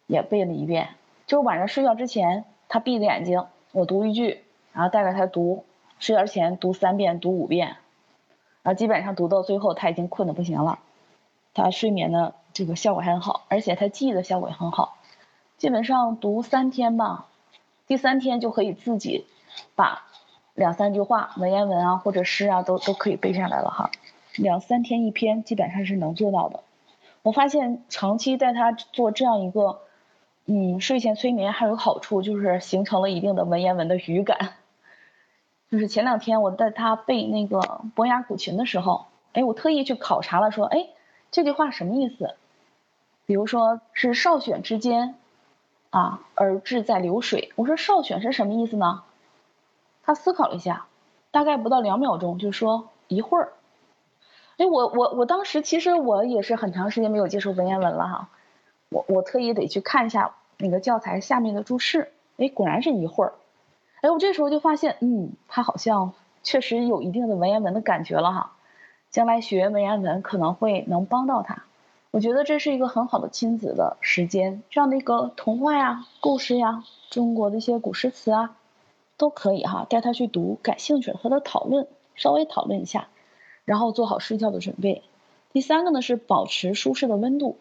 [0.07, 0.89] 也背了一遍，
[1.25, 5.63] 就晚上睡觉之前他闭着眼睛，我读一句，然后带着他读，
[5.99, 7.77] 睡觉之前读三遍读五遍，
[8.61, 10.79] 然后基本上读到最后他已经困得不行了，
[11.53, 14.97] 他睡眠的这个效果还很好，而且他记忆的效果也很好，
[15.57, 17.27] 基本上读三天吧，
[17.87, 19.25] 第三天就可以自己
[19.75, 20.03] 把。
[20.55, 23.89] 两三句话文言文啊，或者诗啊，都都可以背下来了哈。
[24.35, 26.61] 两三天一篇，基本上是能做到的。
[27.23, 29.81] 我发现长期带他做这样一个，
[30.45, 34.53] 嗯，睡前催眠还有好处，就是形成了一定的文言文的语感。
[35.71, 37.59] 就是前两天我带他背那个
[37.95, 40.87] 《伯牙鼓琴》的时候，哎，我特意去考察了，说，哎，
[41.31, 42.35] 这句话什么意思？
[43.25, 45.15] 比如说是少选之间，
[45.89, 47.51] 啊，而志在流水。
[47.55, 49.01] 我说少选是什么意思呢？
[50.03, 50.85] 他思考了一下，
[51.31, 53.53] 大概不到两秒钟，就说一会儿。
[54.57, 58.29] 哎，我我我当时其实我也是很长时间没有接触文言文了哈，
[58.89, 63.33] 我我特意得去看一下那个教材下面的注释，哎，果然是一会儿。
[64.01, 66.13] 哎，我这时候就发现，嗯，他好像
[66.43, 68.51] 确实有一定的文言文的感觉了哈，
[69.09, 71.63] 将来学文言文可能会能帮到他。
[72.11, 78.55] 我觉得这是一个很好的亲子的时间，像那个童话呀、故事呀、中国的一些古诗词啊。
[79.23, 83.07] 都可以哈，带他去读，感兴趣和他讨论，稍微讨论一下，
[83.63, 85.01] 然后做好睡觉的准备。
[85.53, 87.55] 第三个呢是保持舒适的温度，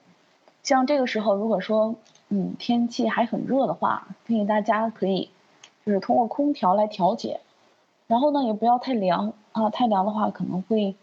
[0.64, 1.94] 像这个时候如果说
[2.30, 5.30] 嗯天气还很热的话，建议大家可以
[5.86, 7.38] 就是通过空调来调节，
[8.08, 10.96] 然后呢也不要太凉啊，太凉的话可能会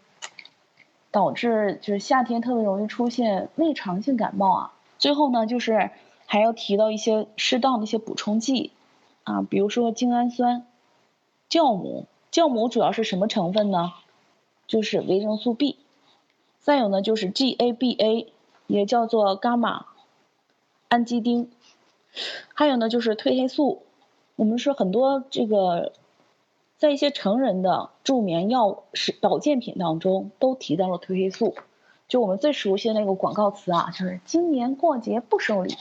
[1.10, 4.72] 导致就是夏天特别容易出现胃肠性感冒啊。
[4.98, 5.88] 最后呢就是
[6.26, 8.72] 还要提到一些适当的一些补充剂
[9.30, 10.66] 啊，比如说精氨酸、
[11.48, 13.92] 酵母，酵母主要是什么成分呢？
[14.66, 15.78] 就是维生素 B。
[16.58, 18.26] 再有呢，就是 GABA，
[18.66, 19.86] 也叫做伽马
[20.88, 21.50] 氨基丁，
[22.54, 23.82] 还有呢就是褪黑素。
[24.36, 25.92] 我们说很多这个，
[26.76, 31.54] 在一些成人的助眠药是保健品当中都提到了褪黑素。
[32.08, 35.76] 就我们最熟悉的那个广告词啊，就是今年过节不收礼。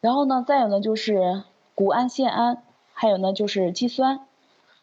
[0.00, 1.42] 然后呢，再有呢就是
[1.74, 2.62] 谷氨酰胺，
[3.04, 4.20] 还有呢就是肌酸。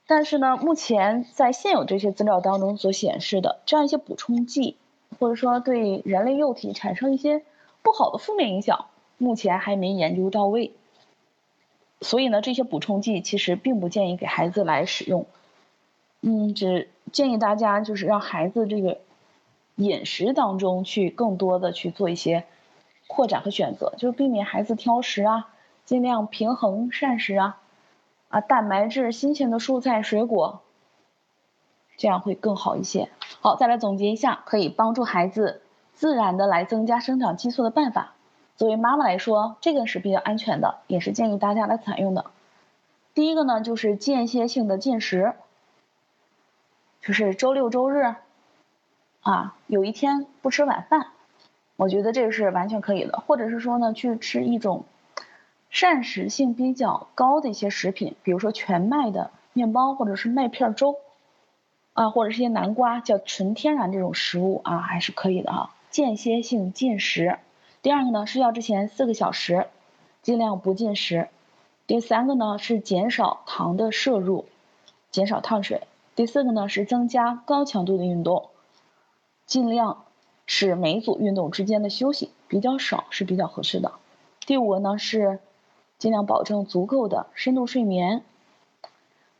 [0.05, 4.77] 但是呢，目前在现有这些资料当中所显示的这样一些补充剂。
[5.19, 7.43] 或者说对人类幼体产生一些
[7.81, 8.85] 不好的负面影响，
[9.17, 10.71] 目前还没研究到位。
[11.99, 15.25] 所以呢，这些补充剂其实并不建议给孩子来使用。
[16.21, 18.99] 嗯，只建议大家就是让孩子这个
[19.75, 22.45] 饮食当中去更多的去做一些
[23.07, 25.49] 扩展和选择，就是避免孩子挑食啊，
[25.85, 27.60] 尽量平衡膳食啊，
[28.31, 30.61] 啊，蛋白质、新鲜的蔬菜水果。
[31.97, 33.09] 这样会更好一些。
[33.41, 35.61] 好，再来总结一下，可以帮助孩子
[35.93, 38.13] 自然的来增加生长激素的办法。
[38.55, 42.25] 作为妈妈来说，这个是比较安全的，也是建议大家来采用的。
[43.13, 45.33] 第一个呢，就是间歇性的进食，
[47.01, 48.15] 就是周六周日
[49.21, 51.07] 啊，有一天不吃晚饭，
[51.75, 53.19] 我觉得这个是完全可以的。
[53.19, 54.85] 或者是说呢，去吃一种
[55.71, 60.97] 膳食性比较高的一些食品，比如说全麦的面包或者是麦片粥。
[61.93, 65.75] 啊，或者是些南瓜，叫纯天然这种食物啊，还是可以的哈。
[65.89, 67.37] 间歇性进食。
[67.81, 69.67] 第二个呢，睡觉之前四个小时
[70.21, 71.27] 尽量不进食。
[71.85, 74.45] 第三个呢是减少糖的摄入，
[75.09, 75.81] 减少碳水。
[76.15, 78.47] 第四个呢是增加高强度的运动，
[79.45, 80.05] 尽量
[80.45, 83.91] 使每组运动之间的休息比较少是比较合适的。
[84.45, 85.41] 第五个呢是
[86.01, 88.23] 尽量保证足够的深度睡眠。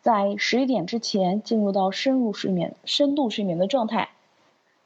[0.04, 4.10] 在十一点之前进入到深入睡眠、深度睡眠的状态，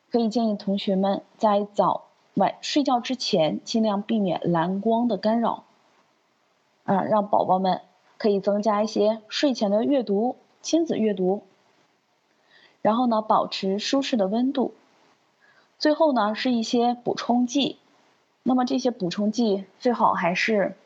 [0.09, 5.65] 可以建议同学们在早晚睡觉之前尽量避免蓝光的干扰，
[6.85, 7.81] 啊，让宝宝们
[8.17, 11.43] 可以增加一些睡前的阅读、亲子阅读，
[12.81, 14.73] 然后呢，保持舒适的温度。
[15.77, 17.79] 最后呢，是一些补充剂，
[18.43, 20.77] 那么这些补充剂最好还是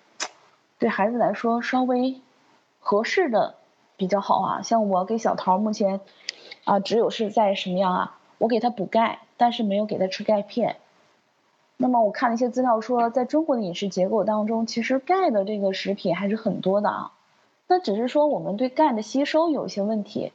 [0.80, 2.20] 对孩子来说稍微
[2.80, 3.56] 合适的。
[3.98, 6.00] 比较好啊，像我给小桃目前
[6.64, 8.18] 啊，只有是在什么样啊？
[8.38, 10.78] 我给他补钙，但是没有给他吃钙片。
[11.76, 17.12] 那么我看了一些资料说，在中国的饮食结构当中，其实钙的这个食品还是很多的啊。
[17.68, 20.32] 那只是说我们对钙的吸收有一些问题，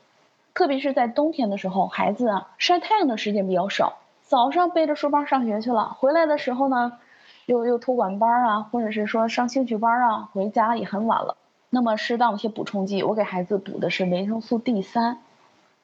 [0.53, 6.99] 特别是在冬天的时候，孩子啊晒太阳的时间比较少，早上背着书包上学去了，回来的时候呢，
[7.47, 11.37] 又又托管班啊，或者是说上兴趣班啊，回家也很晚了。
[11.71, 15.19] 那么适当一些补充剂，我给孩子补的是维生素 D 三，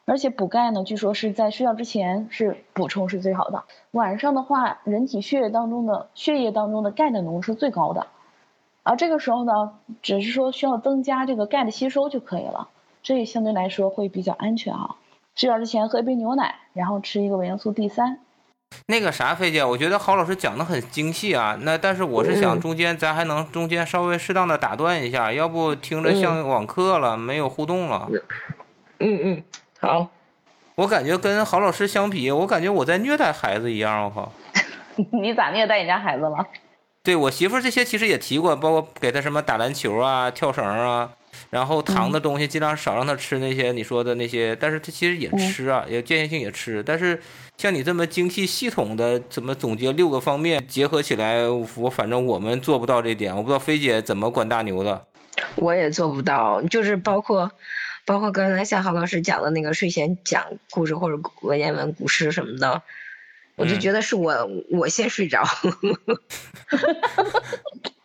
[0.04, 3.64] 而且补钙呢，据说是在睡觉之前是补充是最好的。
[3.90, 8.06] 晚上的话，人体血液当中的血液当中的钙的浓度是最高的，
[8.84, 12.68] 而这个时候呢，只是说需要增加这个钙的吸收就可以了，
[13.02, 14.96] 这也相对来说会比较安全啊。
[15.34, 18.20] 睡觉之前喝一杯牛奶，然后吃一个维生素 D 三。
[18.86, 21.56] 那个啥，飞姐，我觉得郝老师讲的很精细啊。
[21.60, 28.08] 那但是我是想中间咱还能中间稍微适当的打断一下，要不听着像网课了，没有互动了。
[28.98, 29.42] 嗯嗯，
[29.80, 30.08] 好。
[30.76, 34.32] 我感觉跟郝老师相比，我感觉我在虐待孩子一样，我靠。
[35.12, 36.46] 你咋虐待你家孩子了？
[37.02, 41.10] 对我媳妇这些其实也提过，包括给他什么打篮球啊、跳绳啊。
[41.48, 46.82] 然后糖的东西尽量少让他吃那些你说的那些，但是他其实也吃啊，也间歇性也吃。
[46.82, 47.20] 但是
[47.56, 53.34] 像你这么精细系统的怎么总结六个方面结合起来，我反正我们做不到这点。
[53.34, 55.06] 我不知道菲姐怎么管大牛的。
[55.56, 57.50] 我也做不到，就是包括
[58.04, 62.82] 包括刚才夏浩老师讲的那个睡前讲故事或者文言文古诗什么的，
[63.56, 65.44] 我就觉得是我我先睡着。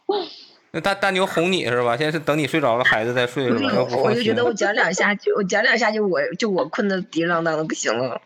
[0.75, 1.95] 那大大牛哄你是吧？
[1.95, 3.71] 现在是等你睡着了，孩子再睡是吧？
[4.03, 8.21] 我就觉得我讲两下就我讲两下就我就我困的滴啷当的不行了。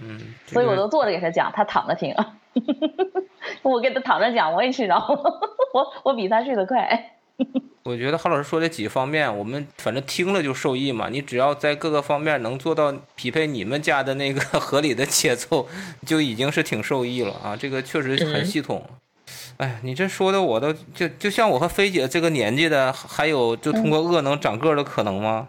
[0.00, 2.14] 嗯，所以我都坐着给他讲，他躺着听。
[3.62, 5.20] 我给他躺着讲，我也睡着了。
[5.74, 7.16] 我我比他睡得快。
[7.82, 11.08] 我觉得郝老师说的几方面，我们反正听了就受益嘛。
[11.08, 15.66] 你只要在各个方面能做到匹配你们家的那个合理的节奏，
[16.06, 17.56] 就已经是挺受益了啊。
[17.56, 18.84] 这个确实很系统。
[19.58, 25.48] 哎，你这说的我都就就像我和菲姐这个年纪的，还有就通过饿能长个的可能吗？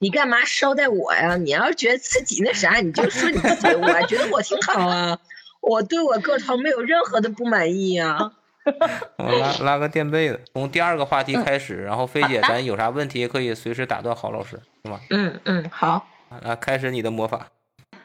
[0.00, 1.36] 你干嘛捎带我呀？
[1.36, 3.74] 你要是觉得自己那啥，你就说你自己。
[3.74, 5.18] 我觉得我挺好啊，
[5.60, 8.32] 我对我个头没有任何的不满意啊。
[9.18, 15.00] 我拉拉个垫背的，从第二个话题开始，然后菲姐，咱有啥问题可以随时打断郝老师，是吧？
[15.10, 16.06] 嗯嗯，好。
[16.30, 17.48] 啊，开始你的魔法。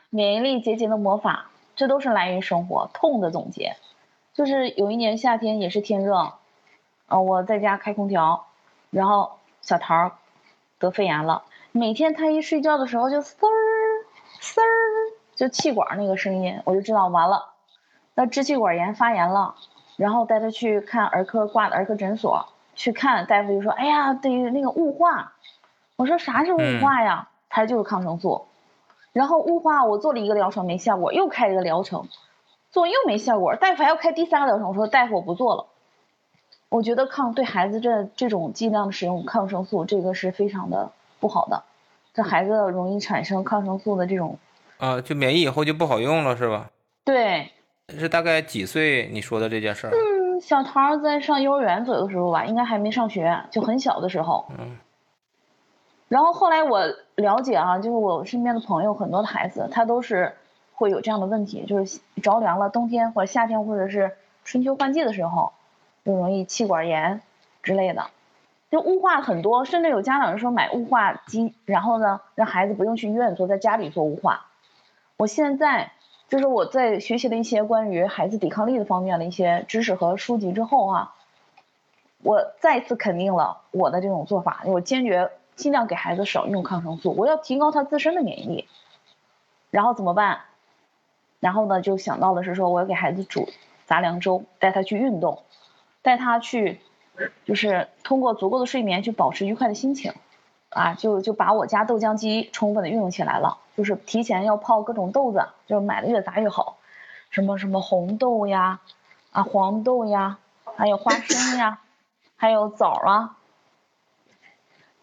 [0.10, 3.76] 免疫力结节的魔法，这都是来源于生活痛的总结。
[4.34, 6.34] 就是有一年夏天也是天热，
[7.08, 8.48] 啊，我在家开空调，
[8.90, 10.12] 然后小桃
[10.80, 11.44] 得肺炎了。
[11.72, 13.50] 每天他一睡觉的时候就嘶儿
[14.40, 14.66] 嘶儿，
[15.36, 17.50] 就气管那个声音，我就知道完了，
[18.16, 19.56] 那支气管炎发炎了。
[19.96, 25.34] 然后带他去看儿科挂的儿科诊所，去看大夫就说：“哎呀，对那个雾化。”
[25.96, 28.48] 我说：“啥是雾化呀？”他就是抗生素。
[29.14, 32.08] 然后雾化我做了一个疗程没效果，又开一个疗程，
[32.72, 34.68] 做又没效果，大夫还要开第三个疗程。
[34.68, 35.68] 我说：“大夫我不做了。”
[36.70, 41.64] 我觉得抗对孩子这这种剂量的使用抗生素，这个是非常的不好的，
[42.16, 44.40] 这孩子容易产生抗生素的这种
[44.80, 46.72] 啊，就免疫以后就不好用了，是吧？
[47.06, 47.52] 对。
[47.90, 49.08] 是大概几岁？
[49.12, 49.92] 你说的这件事儿？
[49.92, 54.46] 嗯，小桃在上幼儿园左右的时候吧，应该还没上学，就很小的时候。
[54.58, 54.78] 嗯。
[56.14, 56.80] 然后后来我
[57.16, 60.36] 了解啊，就是我身边的朋友很多的孩子，他都是
[60.76, 64.12] 会有这样的问题，就是着凉了，冬天或者夏天或者是
[64.46, 65.54] 春秋换季的时候，
[66.06, 67.24] 就容易气管炎
[67.64, 68.06] 之类的。
[68.70, 74.46] 就雾化很多，甚至有家长说买雾化机，然后呢让孩子不用去医院做，在家里做雾化。
[75.18, 75.94] 我现在。
[76.30, 81.14] 就是我在学习了一些关于孩子抵抗力的方面的一些知识和书籍之后啊，
[82.24, 88.68] 我再次肯定了我的这种做法，我坚决尽量给孩子少用抗生素，我要提高他自身的免疫力。
[89.70, 90.42] 然后怎么办？
[91.40, 93.50] 然后呢，就想到的是说，我要给孩子煮
[93.86, 95.44] 杂粮粥，带他去运动，
[96.02, 96.80] 带他去，
[97.46, 100.14] 就是通过足够的睡眠去保持愉快的心情。
[100.70, 106.78] 啊，就就把我家豆浆机充分的运用起来了，就是提前要泡各种豆子，就是买的越杂越好，
[107.30, 108.80] 什么什么红豆呀，
[109.32, 110.40] 啊黄豆呀，
[110.76, 111.80] 还有花生呀，
[112.38, 113.38] 还有枣啊，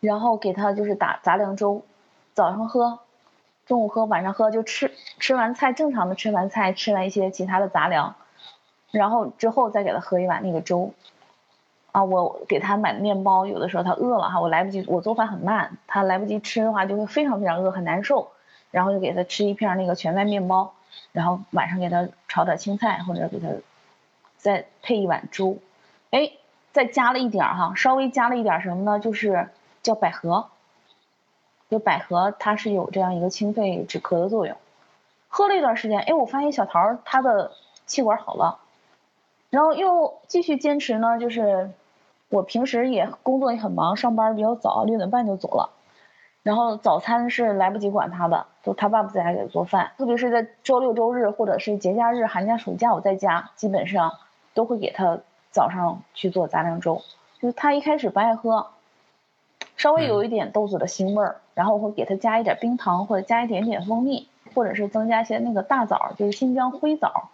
[0.00, 1.82] 然后给他就是打杂粮粥，
[2.34, 2.98] 早上喝，
[3.66, 8.16] 中午喝，晚上喝，就吃吃完菜正常的吃完菜，吃完一些其他的杂粮，
[8.90, 10.92] 然后之后再给他喝一碗那个粥。
[11.92, 18.28] 啊，我给他买的面包，有的时候他饿了哈，我来不及，我做饭很慢，他来不及吃的话就会非常非常饿，很难受，
[18.70, 20.72] 然后就给他吃一片那个全麦面包，
[21.10, 23.48] 然后晚上给他炒点青菜或者给他
[24.36, 25.58] 再配一碗粥，
[26.10, 26.30] 哎，
[26.70, 29.00] 再加了一点哈，稍微加了一点什么呢？
[29.00, 29.48] 就是
[29.82, 30.48] 叫百合，
[31.68, 34.56] 就百合它是有这样一个清肺止咳的作用，
[35.28, 37.52] 喝了一段时间，哎，我发现小桃他的
[37.86, 38.58] 气管好了，
[39.50, 41.70] 然后又继续坚持呢，就是。
[42.32, 45.70] 我平时也工作也很忙，上班比较早，六点半就走了。
[46.44, 49.90] 然后早餐是来不及管他的，都他爸爸在家给他做饭。
[49.98, 54.12] 特别是在周六周日或者是节假日、寒假暑假，我在家基本上
[54.54, 55.18] 都会给他
[55.50, 57.02] 早上去做杂粮粥。
[57.40, 58.68] 就是他一开始不爱喝，
[59.80, 67.30] 稍微有一点豆子的腥味儿，然后我会给他加一点冰糖或者加一点点蜂蜜，或者是增加一些那个大枣，就是新疆灰枣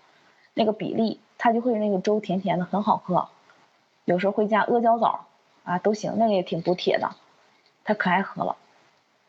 [0.55, 3.27] 那个比例，它就会那个粥甜甜的，很好喝。
[4.05, 5.27] 有时候会加阿胶枣，
[5.65, 7.17] 啊都行，那个也挺补铁的，
[7.83, 8.55] 他可爱喝了，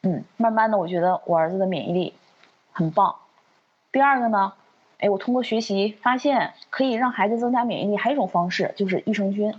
[0.04, 2.14] 嗯，慢慢的我觉得我儿子的免疫力
[2.72, 3.16] 很棒。
[3.92, 4.54] 第二个呢，
[5.00, 9.56] 哎，我通过学习发现可以让孩子增加免疫力，还有一种方式就是益生菌。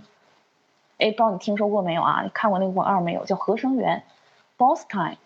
[0.99, 2.21] 哎，不知道你听说过没有啊？
[2.23, 3.25] 你看过那个广告没有？
[3.25, 4.03] 叫合生元
[4.57, 5.17] b o s t i n e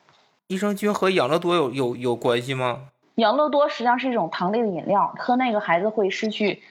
[0.48, 2.90] 益生菌和养乐多有有有关系吗？
[3.16, 6.64] 养乐多实际上是一种糖类的饮料，喝那个孩子会失去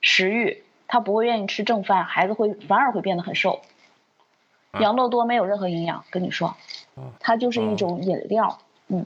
[0.00, 0.62] 食欲。
[0.88, 3.60] 他不会愿意吃正饭，孩子会反而会变得很瘦。
[4.78, 6.56] 养乐多没有任何营养，跟你说，
[7.18, 8.58] 它就是一种饮料。
[8.86, 9.04] 嗯，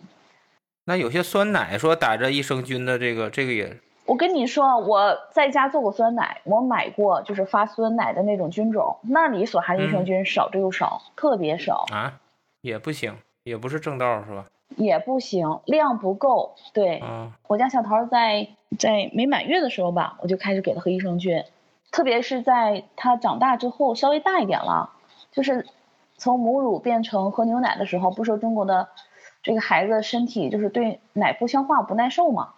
[0.85, 3.79] 那有些酸奶说打着益生菌的这个，这个也。
[4.11, 11.87] 我跟你说，我在家做过酸奶，我买过就是发酸奶的那种菌种，那里所含益生菌少之又少，特别少。
[11.93, 12.19] 啊，
[12.61, 13.15] 也不行，
[13.45, 14.47] 也不是正道是吧？
[14.75, 16.57] 也不行，量不够。
[16.73, 17.01] 对，
[17.47, 18.49] 我家小桃在
[18.81, 21.45] 在没满月的时候吧，我就开始给他喝益生菌。
[21.93, 24.91] 特别是在他长大之后，稍微大一点了，
[25.31, 25.67] 就是
[26.17, 28.89] 从母乳变成喝牛奶的时候，不说中国的
[29.45, 32.55] 这个孩子身体就是对奶不消化不耐受嘛。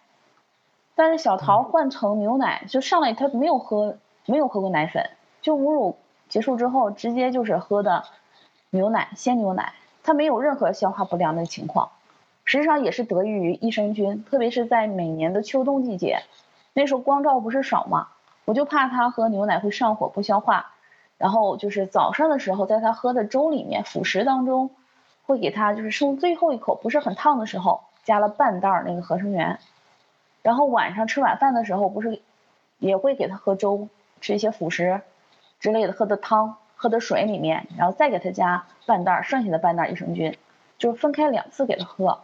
[0.94, 5.96] 但是小桃换成牛奶，就上来他没有喝没有喝过奶粉，就母乳
[6.28, 8.04] 结束之后直接就是喝的
[8.70, 9.72] 牛奶，鲜牛奶，
[10.02, 11.90] 他没有任何消化不良的情况。
[12.44, 16.22] 实际上也是得益于益生菌，特别是在每年的秋冬季节，
[16.74, 18.08] 那时候光照不是少嘛，
[18.44, 20.72] 我就怕他喝牛奶会上火不消化，
[21.18, 24.70] 然后就是早上的时候在他喝的粥里面辅食当中，
[25.24, 29.60] 会给他就是剩最后一口不是很烫的时候加了半袋那个合生元，
[30.42, 32.20] 然后晚上吃晚饭的时候不是
[32.78, 33.88] 也会给他喝粥，
[34.20, 35.00] 吃一些辅食
[35.60, 40.36] 之类的，喝的汤喝的水里面，然后再给他加半袋剩下的半袋益生菌，
[40.78, 42.18] 就是分开两次给他喝。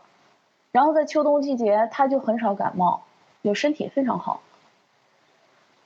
[0.72, 3.02] 然后在秋冬季节，他就很少感冒，
[3.42, 4.42] 就身体非常好。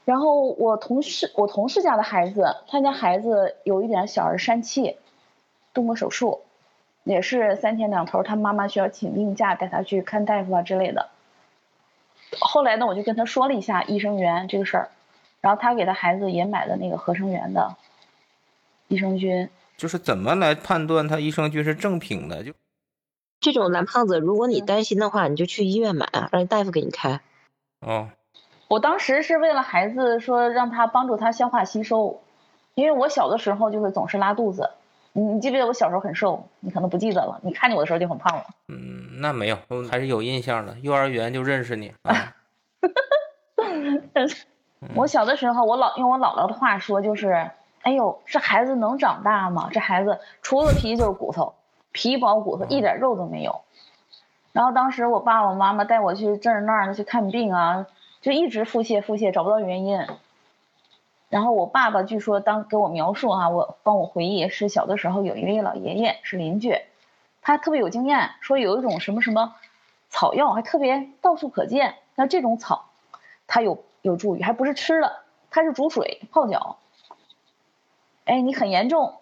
[0.04, 4.96] 然后我同事我同事家的孩子，他家孩子有一点小儿疝气，
[5.72, 6.40] 动过手术，
[7.04, 11.10] 也是三天两头，他妈妈需要请病假带他去看大夫啊之类的。
[12.52, 14.90] 后来呢，我就跟他说了一下益生元这个事儿，
[15.40, 17.76] 然后他给他孩子也买了那个合生元的
[18.88, 19.48] 益生菌。
[19.78, 22.44] 就是怎么来判断他益生菌是正品的？
[22.44, 22.52] 就。
[23.40, 27.22] 这种蓝胖子，如果你担心的话，你就去医院买，让大夫给你开。
[27.80, 28.10] 哦，
[28.68, 32.20] 我当时是为了孩子说让他帮助他消化吸收，
[32.74, 34.68] 因为我小的时候就是总是拉肚子。
[35.14, 36.46] 你你记不记得我小时候很瘦？
[36.60, 38.44] 你可能不记得了，你看见我的时候就很胖了。
[38.68, 39.58] 嗯，那没有，
[39.90, 40.76] 还是有印象的。
[40.80, 41.92] 幼儿园就认识你。
[42.02, 42.36] 啊、
[44.94, 47.50] 我小的时候，我老用我姥姥的话说就是，
[47.82, 49.68] 哎呦，这孩子能长大吗？
[49.72, 51.54] 这孩子除了皮就是骨头。
[51.94, 53.60] 皮包骨头，一点肉都没有。
[54.52, 57.86] 然后当时我爸爸妈妈带我去这儿那儿的去看病啊，
[58.22, 60.06] 就一直腹泻腹泻，找不到原因。
[61.28, 66.80] 然后我爸爸据说当给我描述哈，我帮我回忆是小的时候有一位老爷爷是邻居，
[67.42, 69.54] 他特别有经验，说有一种什么什么
[70.08, 72.86] 草药还特别到处可见，那这种草
[73.46, 76.76] 它有有助于，还不是吃的，它是煮水泡脚。
[78.24, 79.14] 哎，你很严重。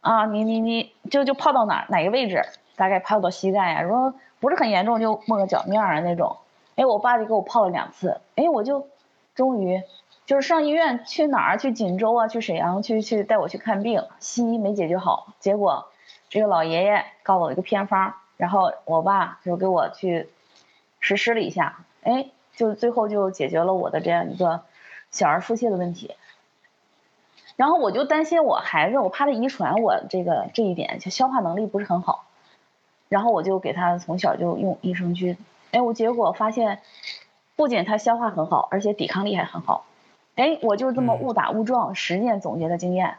[0.00, 2.42] 啊，你你你就就泡到哪哪个位置？
[2.76, 3.82] 大概泡到膝盖啊。
[3.82, 6.36] 如果不是很严重，就摸个脚面啊那种。
[6.76, 8.20] 哎，我爸就给我泡了两次。
[8.36, 8.86] 哎，我就
[9.34, 9.82] 终于
[10.24, 11.58] 就是上医院去哪儿？
[11.58, 15.34] 去锦州啊，去沈阳去去带我去看病，西医没解决好。
[15.40, 15.88] 结果
[16.28, 20.30] 这个老爷爷告诉我一个偏方，然后我爸就给我去
[21.00, 21.84] 实施了一下。
[22.04, 24.62] 哎，就最后就解决了我的这样一个
[25.12, 26.16] 小儿腹泻的问题。
[27.54, 32.24] 然后我就担心我孩子，我怕他遗传我这个这一点，就消化能力不是很好。
[33.08, 35.38] 然后我就给他从小就用益生菌，
[35.70, 36.80] 哎，我结果发现，
[37.54, 39.86] 不仅他消化很好，而且抵抗力还很好。
[40.34, 43.18] 哎，我就这么误打误撞实践总结的经验。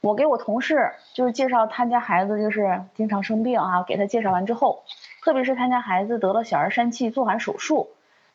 [0.00, 4.84] 我给我同事就是介绍他家孩子就是经常生病啊，给他介绍完之后，
[5.22, 7.90] 特别是他家孩子得了小儿疝气做完手术，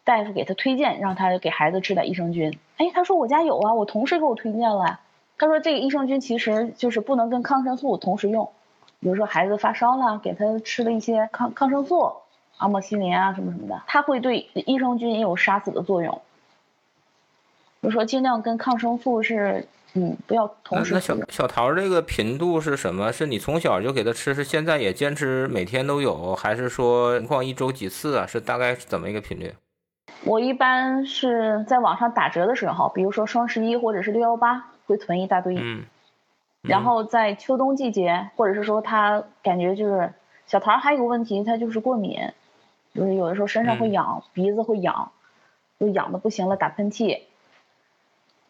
[0.06, 2.58] 大夫给他推荐让他给孩子吃点益生菌。
[2.78, 5.02] 哎，他说我家有啊，我同事给我推荐了。
[5.38, 8.50] 他说：“这个益生菌其实就是不能跟抗生素同时用，
[9.02, 12.14] 比如说孩子发烧了，给他吃了一些抗抗生素，
[12.56, 16.22] 阿莫西林啊什么什么的，它会对益生菌也有杀死的作用。
[17.84, 20.94] 就说尽量跟抗生素是，嗯，不要同时。
[20.94, 23.12] 那小小桃这个频度是什么？
[23.12, 28.26] 是你从小就给他吃，是现在也坚持每天都有，还是说情况一周几次啊？
[28.26, 29.54] 是大概怎么一个频率？
[30.26, 35.58] 我一般是在网上打折的时候，比如说双十一或者是六幺八。”会囤一大堆，
[36.62, 40.14] 然后在秋冬季节，或者是说他感觉就是
[40.46, 42.20] 小桃还有个问题，他就是过敏，
[42.94, 45.12] 就是有的时候身上会痒，鼻子会痒，
[45.80, 47.22] 就痒的不行了，打喷嚏。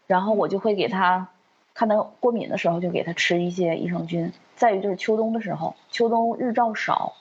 [0.07, 1.29] 然后我就会给他
[1.73, 4.33] 看他过敏的时候，就给他吃一些益生菌。
[4.57, 7.13] 再有就是秋冬的时候，秋冬日照少。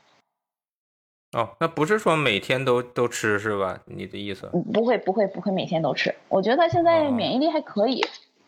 [1.35, 3.81] 哦，那不是说每天都都吃是吧？
[3.87, 4.49] 你的意思？
[4.73, 8.03] 不会不会不会每天都吃，我觉得他现在免疫力还可以。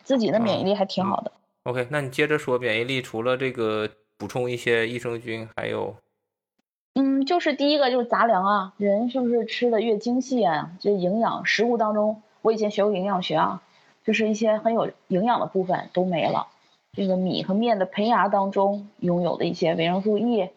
[0.05, 1.33] 自己的免疫力还挺好的。
[1.65, 5.97] OK，那你接着说，免疫力除了这个补充一些益生菌，还有，
[6.95, 13.63] 嗯，就是第一个就是杂粮啊，人是不是吃的越精细啊，这营养食物当中，我以前学过营养学啊，
[14.05, 16.47] 就是一些很有营养的部分都没了。
[16.93, 20.51] 这个米和面的胚芽当中拥有的一些维生素 E，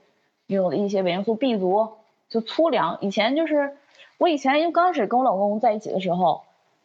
[0.46, 1.90] 拥有的一些维生素 B 族，
[2.30, 2.98] 就粗粮。
[3.02, 3.76] 以前就是
[4.18, 6.44] 我以前因为刚开始跟我老公在一起的时候，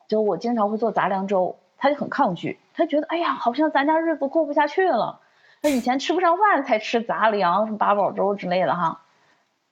[0.09, 1.57] 就我经常会做杂粮粥。
[1.76, 5.20] 他就很抗拒，他觉得哎呀，好像咱家日子过不下去了。
[5.61, 9.03] 他以前吃不上饭才吃杂粮，什么八宝粥之类的哈，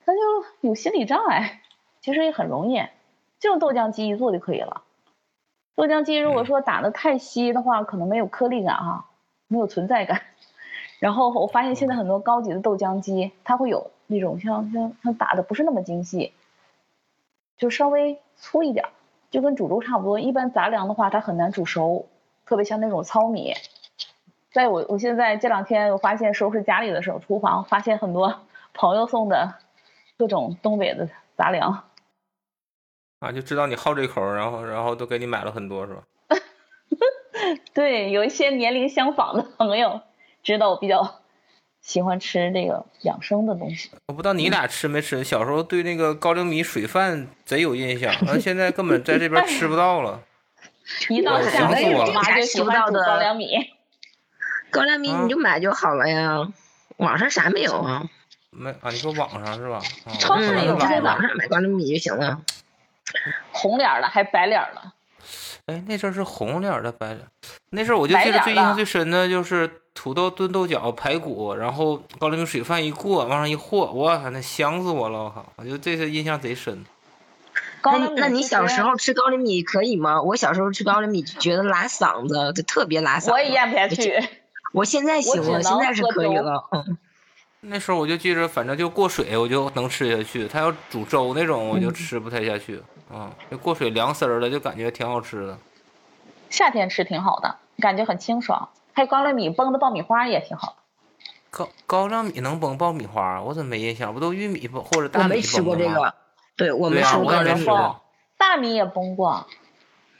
[0.05, 0.19] 他就
[0.61, 1.61] 有心理障碍。
[2.01, 2.83] 其实也很容易，
[3.39, 4.83] 就用豆浆机一做就可以了。
[5.75, 9.05] 豆浆机如果说打的太稀的话，可能没有颗粒感哈，
[9.47, 10.21] 没有存在感。
[11.03, 16.31] 然后我发现现在很多高级的豆浆机，它会有那种像像像打的不是那么精细，
[17.57, 18.85] 就稍微粗一点。
[19.29, 22.07] 就跟煮粥差不多，一般杂粮的话它很难煮熟，
[22.45, 23.53] 特别像那种糙米。
[24.53, 28.39] 在我我现在这两天我发现收拾家里的时候，厨房发现很多
[28.73, 29.55] 朋友送的
[30.17, 31.83] 各种东北的杂粮。
[33.19, 36.03] 啊，就知道你好这口，然后然后都给你买了很多是吧？
[37.73, 39.99] 对，有一些年龄相仿的朋友
[40.43, 41.21] 知道我比较
[41.81, 43.89] 喜欢吃这个养生的东西。
[44.07, 50.21] 我不知道你俩吃没吃，小时候对那个高粱米水饭贼有印象，完现在根本在这边 吃不到了。
[51.09, 53.47] 一到夏天，我妈就喜欢煮高粱米。
[54.69, 56.51] 高粱米你就买就好了呀，
[56.97, 58.03] 网上啥没有啊？
[58.49, 58.89] 没啊？
[58.89, 59.79] 你说网上是吧？
[60.19, 62.41] 超市有在网上买高粱米就行了。
[63.51, 64.92] 红脸的还白脸的？
[65.67, 67.25] 哎，那阵是红脸的白脸。
[67.69, 75.23] 那阵我就记得最印象最深的就是土豆炖豆角、排骨，然后高粱米水饭一过，往上一和，我操，那香死我了！
[75.23, 76.83] 我靠，我就这次印象贼深。
[77.85, 80.21] 那那你小时候吃高粱米可以吗？
[80.21, 83.31] 我小时候吃高粱米觉得拉嗓子，就特别拉嗓子。
[83.31, 84.21] 我也咽不下去。
[84.73, 86.65] 我现在行了，现在是可以了。
[86.71, 86.97] 嗯。
[87.61, 92.81] 那时候我就记着，反正就过水我就能吃下去，他要煮粥那种我就吃不太下去。
[93.13, 95.57] 啊，这过水凉丝儿的就感觉挺好吃的。
[96.49, 98.69] 夏天吃挺好的，感觉很清爽。
[98.93, 100.77] 还有高粱米崩的爆米花也挺好。
[101.51, 103.41] 高高粱米能崩爆米花？
[103.41, 104.13] 我怎么没印象？
[104.13, 106.13] 不都玉米崩或者大米崩我没吃过这个。
[106.55, 107.65] 对，我没吃过高粱米。
[108.37, 109.45] 大米也崩过。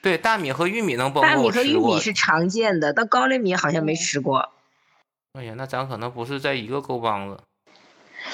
[0.01, 1.23] 对，大米和玉米能崩。
[1.23, 4.49] 大米和玉米是常见的，但高粱米好像没吃过。
[5.33, 7.39] 哎呀，那咱可能不是在一个沟帮子。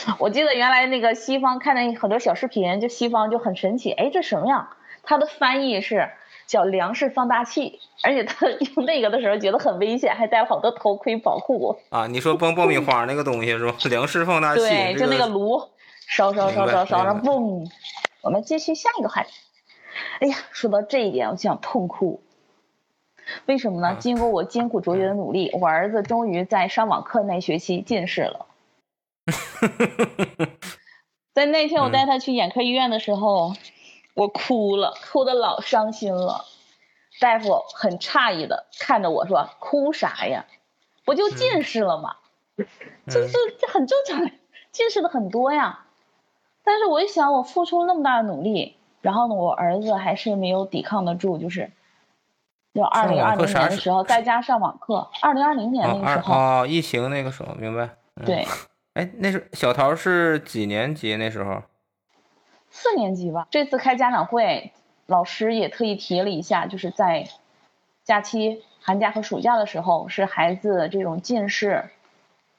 [0.19, 4.69] 我记得原来那个西方看那很多小视频，就西方就很神奇，哎，这什么呀？
[5.03, 6.09] 它的翻译是
[6.45, 11.79] 叫粮食放大器，而且他 用那个的时候觉得很危险，还戴了好多头盔保护我。
[11.89, 13.75] 啊，你说崩爆米花那个东西是吧？
[13.89, 14.61] 粮食放大器。
[14.67, 15.61] 对，就那个炉，
[16.07, 17.69] 烧烧烧烧烧，然后嘣。
[18.21, 19.29] 我们继续下一个话题。
[20.19, 22.21] 哎呀，说到这一点，我就想痛哭。
[23.45, 23.95] 为什么呢？
[23.99, 28.45] 经过我艰苦卓绝的努力，我儿子终于在上网课那学期近视了。
[31.33, 33.53] 在那天我带他去眼科医院的时候，
[34.13, 36.45] 我哭了，哭的老伤心了。
[37.19, 40.45] 大夫很诧异的看着我说：“哭啥呀？
[41.05, 42.15] 不就近视了吗？
[43.07, 44.31] 这这这很正常，
[44.71, 45.85] 近视的很多呀。”
[46.63, 51.71] 但是我一想，我付出了那么大的努力，然后呢，我儿子还是没有抵抗得住，就是，
[52.73, 57.89] 就二零二零年的时候在家上网课，二零二零年那个时候哦，疫情那个时候，明白？
[58.25, 58.45] 对。
[58.99, 61.63] 哎，那是小桃是几年级那时候？
[62.69, 63.47] 四年级吧。
[63.49, 64.73] 这次开家长会，
[65.05, 67.29] 老师也特意提了一下，就是在
[68.03, 71.85] 假期、寒假和暑假的时候，是孩子这种近视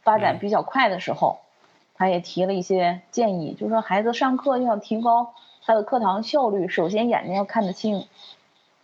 [0.01, 1.41] 发展比较快的时候，
[1.95, 5.35] 他也提了一些建议，就是说孩子上课要提高
[5.67, 8.07] 他的课堂效率，首先眼睛要看得清，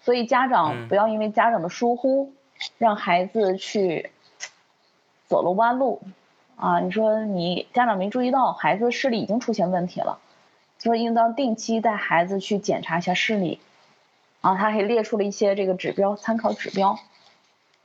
[0.02, 2.34] 所以家长不要因为家长的疏忽，
[2.76, 4.11] 让孩子去
[5.26, 6.02] 走了弯路。
[6.57, 10.18] 啊，你说你家长没注意到孩子视力已经出现问题了，
[10.78, 13.61] 所以应当定期带孩子去检查一下视力。
[14.40, 16.98] 啊，他还列出了一些这个指标，参考指标。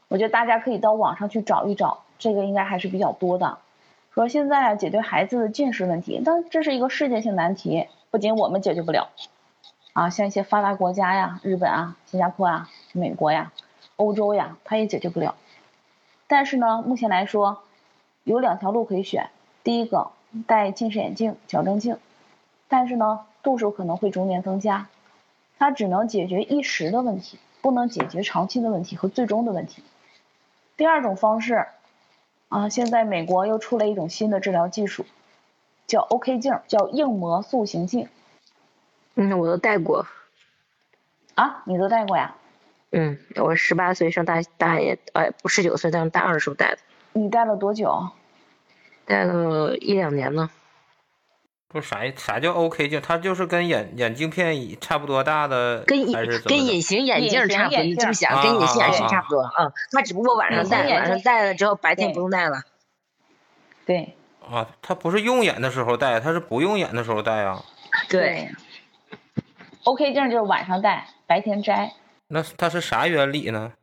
[0.07, 3.57] 我觉得大家可以到网上去找一找，这个应该还是比较多的。
[4.13, 9.09] 说现在啊解决孩子的近视问题，但这是一个世界性难题，不仅我们解决不了，
[9.91, 13.51] 啊，像一些发达国家呀，日本啊、新加坡啊、美国呀、
[13.97, 15.35] 欧洲呀，他也解决不了。
[16.27, 17.63] 但是呢，目前来说。
[18.23, 19.29] 有两条路可以选，
[19.63, 20.11] 第一个
[20.47, 21.97] 戴近视眼镜、矫正镜，
[22.67, 24.87] 但是呢度数可能会逐年增加，
[25.57, 29.83] 它只能解决一时的问题，不能解决长期的问题和最终的问题。
[30.77, 31.65] 第二种方式，
[32.49, 35.05] 啊，现在美国又出了一种新的治疗技术，
[35.87, 38.07] 叫 OK 镜，叫硬膜塑形镜。
[39.15, 40.05] 嗯，我都戴过。
[41.35, 42.35] 啊，你都戴过呀？
[42.91, 46.77] 嗯，我十八岁上大大爷，哎，不十九岁上大二的时候戴的。
[47.13, 48.09] 你戴了多久？
[49.05, 50.49] 戴了一两年呢。
[51.67, 53.01] 不是啥啥叫 OK 镜？
[53.01, 55.99] 它就是跟眼眼镜片差不多大的，跟
[56.43, 57.83] 跟隐形眼镜差不多。
[57.83, 59.71] 你这么想，跟隐形眼镜差不多啊。
[59.91, 62.63] 它只不过晚上戴，晚上戴了之后白天不用戴了。
[63.85, 64.15] 对。
[64.49, 67.63] 啊，它不是用眼的时候戴，它是不用眼的时候戴啊。
[68.09, 68.49] 对。
[69.83, 71.93] OK 镜就是晚上戴，白天摘。
[72.27, 73.73] 那它是啥原理呢？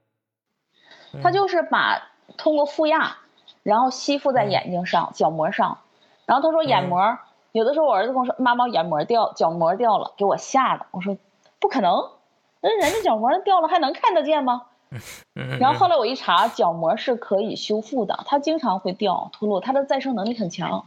[1.23, 2.03] 它就是把。
[2.39, 3.19] 通过负压，
[3.63, 5.79] 然后吸附在眼睛上、角膜上，
[6.25, 7.19] 然后他说眼膜，
[7.53, 10.87] 有的时候我儿子跟我说妈妈眼膜掉，角膜掉了，给我吓的。
[10.93, 11.19] 我说
[11.61, 11.93] 不可能，
[12.63, 14.63] 那人家角膜掉了还能看得见吗？
[15.61, 20.87] 然后后来我一查，角膜是可以修复的，它经常会掉脱落，它的再生能力很强。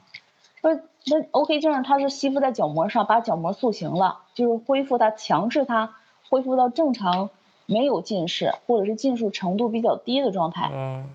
[0.60, 0.74] 说
[1.06, 5.96] 那 OK 镜它是吸附在角膜上，把角膜塑形了，就是恢复它，强制它
[6.30, 7.30] 恢复到正常
[7.68, 10.70] 没有近视，或者是近视程度比较低的状态。
[10.74, 11.10] 嗯，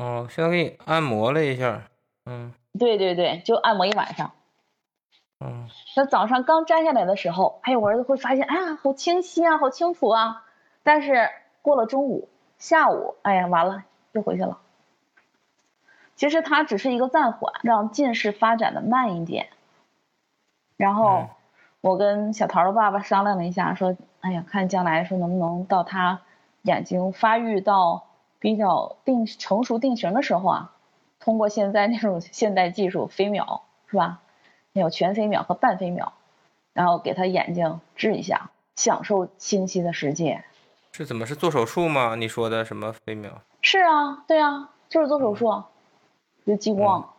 [0.00, 1.82] 哦，现在给你按摩了一下，
[2.24, 2.54] 嗯。
[2.78, 4.30] 对对对，就按摩一晚上。
[5.40, 5.68] 嗯。
[5.94, 10.46] 那早上刚摘下来的时候，还有我儿子会发现，哎呀，好清晰啊，好清楚啊。
[10.82, 11.28] 但是
[11.60, 14.58] 过了中午、下午，哎呀，完了，又回去了。
[16.16, 19.48] 其实它只是一个暂缓，让近视发展的慢一点。
[20.78, 21.28] 然后
[21.82, 26.22] 我跟小桃的爸爸商量了一下，说，哎呀，看将来说能不能到他
[26.62, 28.06] 眼睛发育到
[28.40, 30.72] 比较定成熟定型的时候啊。
[31.20, 34.22] 通过现在那种现代技术，飞秒是吧？
[34.72, 36.14] 有全飞秒和半飞秒，
[36.72, 40.42] 然后给他眼睛治一下，享受清晰的世界。
[40.92, 42.14] 是怎么是做手术吗？
[42.14, 43.42] 你说的什么飞秒？
[43.60, 45.62] 是啊，对啊，就是做手术，
[46.46, 47.12] 就激光，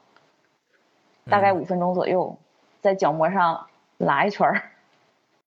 [1.30, 2.40] 大概五分钟左右，
[2.82, 3.68] 在角膜上
[4.00, 4.72] 拉一圈儿。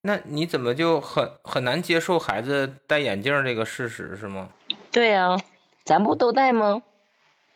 [0.03, 4.51] 那你怎么就很很难接受孩子戴眼镜这个事实是吗？
[4.93, 5.37] 对呀，
[5.85, 6.83] 咱不都戴吗？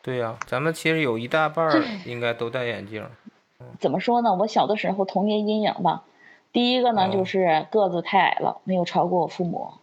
[0.01, 3.05] 对呀，咱们其实有一大半儿 应该都戴眼镜。
[3.79, 4.33] 怎么说呢？
[4.35, 6.03] 我小的时候童年阴影吧，
[6.53, 9.73] 第一个呢就是个子太矮了，没有超过我父母，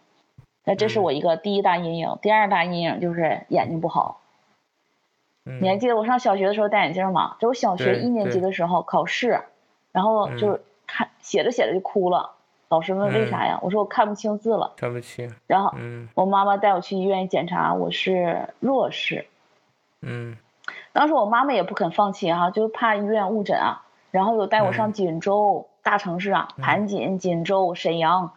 [0.63, 2.17] 那这是我一个第一大阴影。
[2.21, 4.21] 第二大阴影就是眼睛不好。
[5.61, 7.35] 你还记得我上小学的时候戴眼镜吗？
[7.39, 9.41] 就我小学一年级的时候考试，
[9.91, 12.31] 然后就是看写着写着就哭了，
[12.69, 13.59] 老师问为啥呀？
[13.61, 14.73] 我说我看不清字了。
[14.75, 15.33] 看不清。
[15.47, 15.73] 然后
[16.15, 19.25] 我妈妈带我去医院检查，我是弱视。
[20.01, 20.35] 嗯，
[20.91, 28.33] 当时我妈妈也不肯放弃啊，就怕医院误诊啊，然后又带我上锦州大城市啊，盘锦、锦州、沈阳，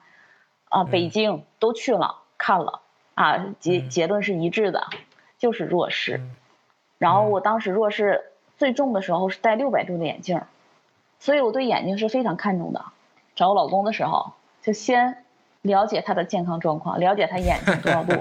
[0.68, 2.80] 啊，北京都去了看了
[3.14, 4.86] 啊，结结论是一致的，
[5.38, 6.20] 就是弱视。
[6.98, 8.22] 然后我当时弱视
[8.56, 10.40] 最重的时候是戴六百度的眼镜，
[11.18, 12.84] 所以我对眼睛是非常看重的。
[13.40, 15.24] 找我老公的时候，就先
[15.62, 18.12] 了解他的健康状况，了解他眼睛多少度。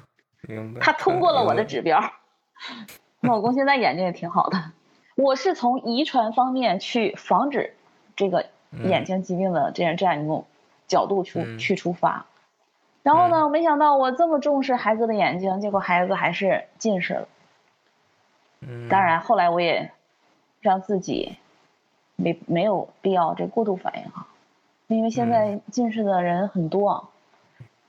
[0.46, 0.80] 明白。
[0.82, 1.98] 他通过了我的指标。
[3.22, 4.72] 我老公现在眼睛也挺好的，
[5.14, 7.72] 我是从遗传方面去防止
[8.16, 8.44] 这个
[8.84, 10.44] 眼睛疾病的这样这样一种
[10.86, 12.26] 角度去去出发，
[13.02, 17.28] 然后呢，没想到我这么重视孩子的眼睛，结果孩子还是近视了。
[18.90, 19.90] 当然后来我也
[20.60, 21.38] 让自己
[22.14, 24.26] 没没有必要这过度反应哈，
[24.88, 27.10] 因为现在近视的人很多。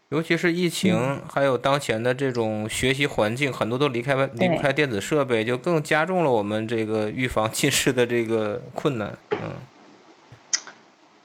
[0.10, 9.18] 尤其是疫情，还有当前的这种学习环境，很多都离开离不开电子设备，就更加重了我们这个预防近视的这个困难。
[9.32, 9.56] 嗯，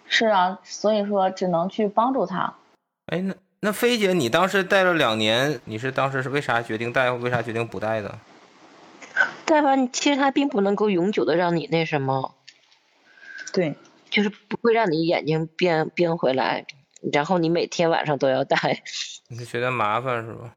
[0.08, 2.54] 是啊，所以说只能去帮助他。
[3.06, 8.18] 哎，那那飞姐，你当时戴了两年，你是当时是为啥决定戴，为啥决定不戴的？
[9.44, 12.34] 戴完，其实它并不能够永久的让你那什么。
[13.52, 13.76] 对，
[14.12, 16.66] 就是不会让你眼睛变变回来。
[17.12, 18.56] 然后你每天晚上都要戴，
[19.28, 20.54] 你是觉得麻烦是吧？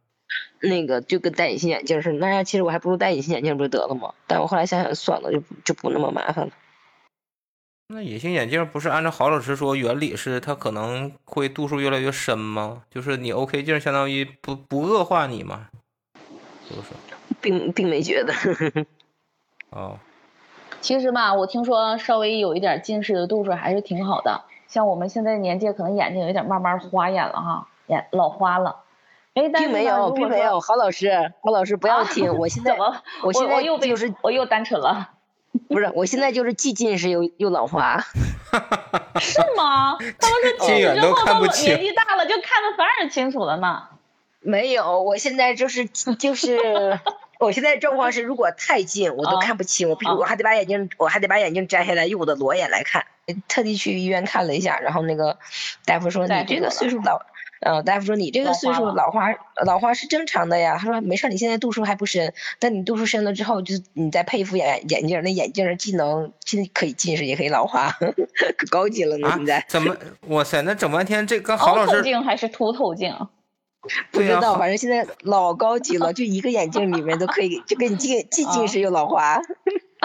[0.62, 4.14] 那个就跟戴隐形眼镜似的，那样其实我还不如戴隐形眼镜不就得了吗？
[4.28, 6.54] 但我后来想想算了，就就不那么麻烦了。
[7.88, 12.84] 那隐形眼镜不是按照郝老师说原理是它可能会度数越来越深吗？
[12.92, 15.70] 就是你 OK 镜相当于不不恶化你吗？
[16.68, 16.90] 是不是？
[17.42, 18.34] 并并没觉得。
[19.72, 20.00] 哦。
[20.86, 24.44] 其实吧，我听说稍微有一点近视的度数还是挺好的。
[24.68, 28.84] 像我们现在年纪，可能眼睛有点慢慢花眼了哈，眼老花了。
[29.34, 30.60] 哎，并没有，并没有。
[30.60, 32.78] 郝老师，郝老师不要听，我现 在
[33.24, 35.10] 我现在又就是我又单纯了。
[35.68, 37.98] 不是，我现在就是既近视又又老花。
[39.20, 39.98] 是吗？
[40.20, 43.88] 他们说近视之后到年纪大了就看的反而清楚了呢。
[44.42, 47.00] 没有，我现在就是就是。
[47.40, 53.06] 我现在状况是，如果太近，我都看不清，我我还得把眼镜，我还得把眼镜摘下来，用我的裸眼来看。
[53.48, 55.38] 特地去医院看了一下，然后那个
[55.84, 57.20] 大夫说你这个岁数老，
[57.62, 59.34] 嗯，大夫说你这个岁数老花，
[59.66, 60.78] 老花是正常的呀。
[60.80, 69.32] 他说没事，你现在度数还不深，但你度数深了之后，就你再配一副眼眼镜，那眼镜既能既可以近视，也可以老花， 可高级了呢。
[69.36, 69.98] 现在怎么？
[70.30, 73.12] 哇塞，那整半天这跟郝老师镜还是凸透镜？
[74.12, 79.40] 不知道，反正现在老高级了，就一个眼镜里面都可以，就跟你既 既近视又老花，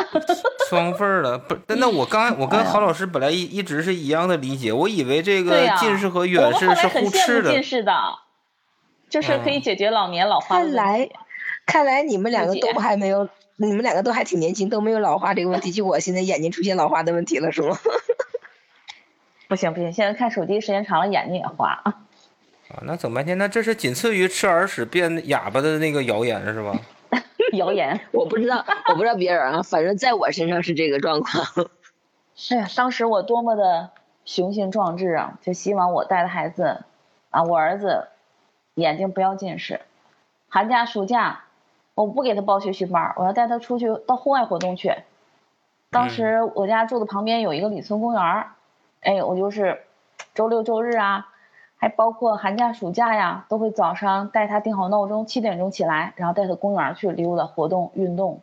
[0.69, 1.39] 双份儿了。
[1.39, 7.53] 不，那我刚我跟郝老师本来一一直是一样的理解，我以为这个近视和远视是互斥的。
[7.53, 7.93] 近视的，
[9.09, 10.57] 就是可以解决老年老花。
[10.59, 11.09] 看来，
[11.67, 17.79] 看来你们两个都还没有，你们两个都还挺年轻，都没有老花这个问题，就我现在眼睛出现老花的问题了，是吗？
[19.49, 21.95] 不行不行，现在看手机时间长了，眼睛也花啊。
[22.71, 26.73] 啊，那整半天，那这是仅次于吃耳屎变哑巴的那个谣言是吧？
[27.55, 31.45] 谣言，我不知道，我不知道别人啊，反正在我身上是这个状况。
[32.51, 33.91] 哎呀，当时我多么的
[34.25, 36.85] 雄心壮志啊，就希望我带的孩子，
[37.31, 38.09] 啊，我儿子
[38.75, 39.81] 眼睛不要近视。
[40.49, 41.45] 寒假暑假，
[41.95, 44.95] 我不给他报学习班，我要带他出去到户外活动去。
[45.91, 48.47] 当时我家住的旁边有一个李村公园
[49.01, 49.81] 哎，我就是
[50.35, 51.29] 周六周日啊，
[51.81, 58.43] 还包括寒假暑假呀，都会早上带他定好闹钟，七点钟起来，然后带他公园去溜达活动运动。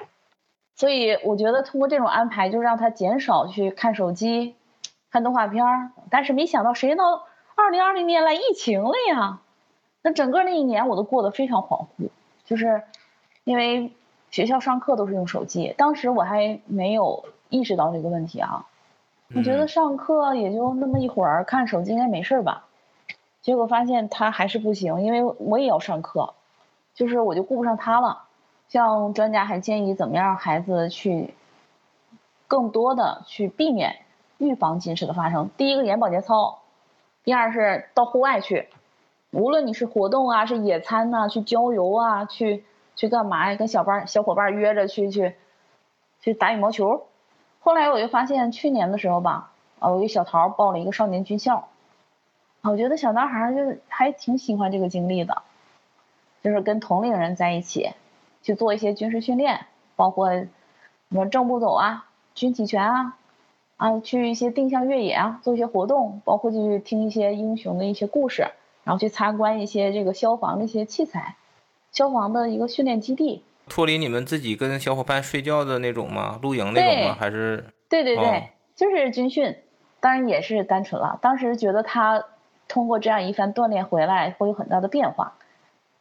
[0.75, 4.55] 所以我觉得通过这种安排，就让他减少去看手机、
[5.11, 5.91] 看动画片儿。
[6.09, 7.25] 但是没想到，谁到
[7.55, 9.39] 二零二零年来疫情了呀？
[10.01, 12.09] 那整个那一年我都过得非常恍惚，
[12.43, 12.81] 就是
[13.43, 13.91] 因为
[14.31, 18.65] 学校上课都是用手机，当时我还没有意识到这个问题啊。
[19.35, 22.63] 我觉得上课也就那么一会儿，看手机应该没事吧？
[23.47, 26.33] 结果发现他还是不行，因为我也要上课，
[26.93, 28.25] 就是我就顾不上他了。
[28.67, 31.33] 像专家还建议怎么样让孩子去
[32.49, 33.99] 更多的去避免
[34.37, 35.49] 预防近视的发生。
[35.55, 36.59] 第一个眼保健操，
[37.23, 38.67] 第二是到户外去，
[39.31, 42.65] 无论你是活动啊，是野餐呐，去郊游啊，去
[42.97, 43.55] 去干嘛呀？
[43.55, 45.37] 跟小班小伙伴约着去去
[46.19, 47.05] 去打羽毛球。
[47.61, 51.69] 后来我就发现去年的时候吧，啊，我给小桃报了一个少年军校，
[52.61, 55.41] 我觉得小男孩就还挺喜欢这个经历的，
[56.43, 57.91] 就是跟同龄人在一起。
[58.43, 59.65] 去做一些军事训练，
[59.97, 60.47] 包括什
[61.09, 63.17] 么正步走啊、军体拳啊，
[63.75, 68.47] 啊，去一些定向越野啊，做一些活动，包括去听一些英雄的一些故事，
[68.85, 71.35] 然后去参观一些这个消防的一些器材，
[71.91, 73.43] 消防的一个训练基地。
[73.67, 76.39] 脱离你们自己跟小伙伴睡觉的那种吗？
[76.41, 77.17] 露营那种吗？
[77.19, 77.65] 还是？
[77.89, 79.57] 对对对，就是军训，
[79.99, 81.19] 当然也是单纯了。
[81.21, 82.23] 当时觉得他
[82.67, 85.33] 通过这样一番锻炼回来会有很大的变化，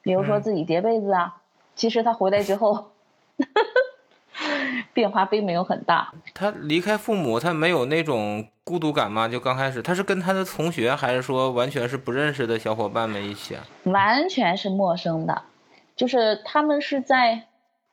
[0.03, 1.37] 比如说自己叠被子啊。
[1.75, 2.93] 其实他回来之后，
[4.95, 6.11] 变化并没有很大。
[6.33, 9.29] 他离开父母，他没有那种孤独感吗？
[9.29, 13.63] 就刚开始，他是跟他的同学，还是说完全是不认识的小伙伴们一起啊？
[13.85, 15.43] 完全是陌生的，
[15.97, 17.43] 就是他们是在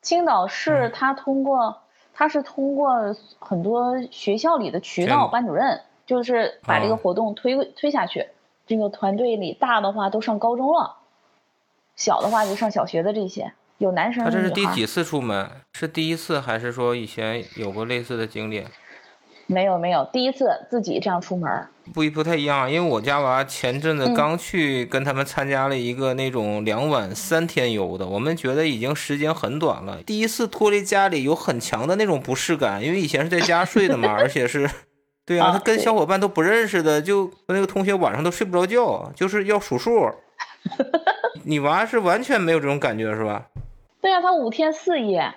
[0.02, 1.82] 青岛市，他通过
[2.14, 8.28] 他是通过很多学校里的渠道，班主任就是把这个活动推推下去。
[8.66, 10.98] 这个团队里大的话都上高中了，
[11.96, 13.54] 小的话就上小学的这些。
[13.80, 15.50] 有男生，他这是第几次出门？
[15.74, 18.66] 是第一次还是说以前有过类似的经历？
[19.46, 21.68] 没有没有，第一次自己这样出门。
[21.94, 30.02] 不不太一样，因为我家娃前阵子刚去跟他们参加了一个那种两晚三天游的，我们觉得已经时间很短了。
[30.04, 34.70] 第一次脱离家里有很强的那种不适感，因为以前是在家睡的嘛， 而且是，
[35.26, 40.12] 对啊，他跟小伙伴都不认识的，就那个同学晚上都睡不着觉，就是要数数。
[41.46, 43.48] 你娃是完全没有这种感觉是吧？
[44.02, 45.34] 对啊，他五天四夜，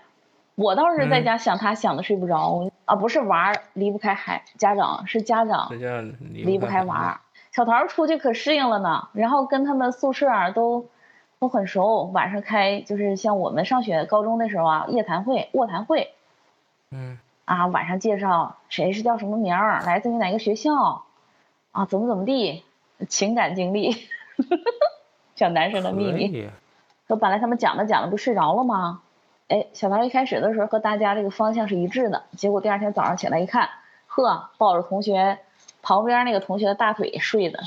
[0.54, 5.72] 我倒是在家想他想的睡不着啊，不是娃离不开孩家长，是家长
[6.30, 7.20] 离不开娃。
[7.52, 10.86] 小桃出去可适应了呢，然后跟他们宿舍都
[11.38, 16.12] 都很熟，晚上开就是像我们上学高中的时候啊，夜谈会、卧谈会，
[16.90, 21.04] 嗯，啊晚上介绍谁是叫什么名儿，来自于哪个学校，
[21.72, 22.62] 啊怎么怎么地，
[23.08, 23.96] 情感经历，
[25.34, 26.50] 小男生的秘密。
[27.08, 29.00] 说本来他们讲着讲着不睡着了吗？
[29.48, 33.70] 哎，小桃一开始的时候和大家这个方向是一致的，结果第二天早上起来一看，
[34.08, 35.38] 呵，抱着同学
[35.82, 37.60] 旁边那个同学的大腿睡的，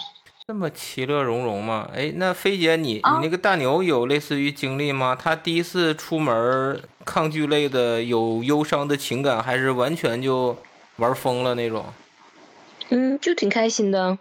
[0.50, 1.91] 这么其乐融融吗？
[1.93, 5.16] 哎，那飞姐你你那个大牛有类似于经历吗？
[5.16, 10.58] 他第一次出门抗拒类的有忧伤的情感，还是完全就
[10.95, 11.86] 玩疯了那种？
[12.89, 14.18] 嗯，就挺开心的。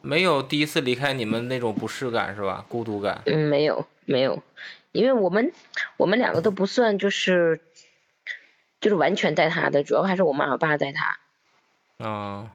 [0.00, 2.64] 没有第一次离开你们那种不适感是吧？
[2.68, 3.22] 孤独感？
[3.26, 4.42] 嗯，没有没有，
[4.90, 5.52] 因为我们
[5.96, 7.60] 我们两个都不算就是
[8.80, 11.18] 就是完全带他的，主要还是我妈我爸带他。
[12.04, 12.50] 啊，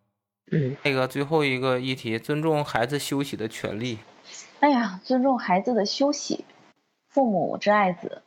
[0.52, 4.00] 嗯，那个最后一个议题，尊重孩子休息的权利。
[4.60, 6.46] 哎呀，尊重孩子的休息，
[7.08, 8.22] 父母之爱子，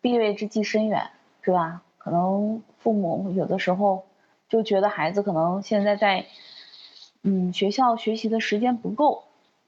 [0.00, 1.10] 必为之计深远，
[1.42, 1.82] 是吧？
[1.98, 4.06] 可能父母有的时候
[4.48, 6.26] 就觉得孩子可能现在在。
[7.22, 9.24] 嗯，学校学习的时间不够，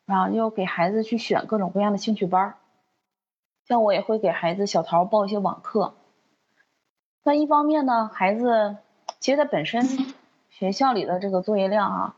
[0.07, 2.55] 然后又给孩子去选各种各样的兴趣班儿。
[3.69, 5.93] 像我也会给孩子小桃报一些网课。
[7.23, 8.79] 那一方面呢，孩子
[9.21, 9.87] 其实他本身
[10.53, 12.17] 学校里的这个作业量啊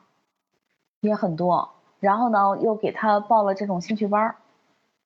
[1.01, 1.71] 也很多，
[2.01, 4.37] 然后呢又给他报了这种兴趣班儿，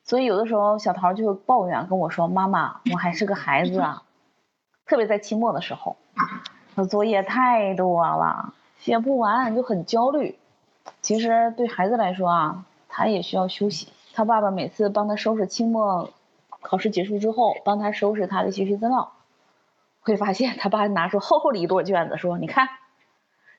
[0.03, 4.03] 所以有的时候小桃就会抱怨跟我说：“妈妈，我还是个孩子啊。”
[4.87, 5.97] 特别在期末的时候，
[6.75, 8.55] 那作业太多了。
[8.79, 10.39] 写不完就很焦虑，
[11.03, 13.89] 其实对孩子来说啊，他也需要休息。
[14.15, 16.11] 他爸爸每次帮他收拾期末
[16.63, 19.13] 考试结束之后，帮他收拾他的学习资料，
[20.01, 22.69] 会发现他爸拿出厚厚的一摞卷子，说：“你看，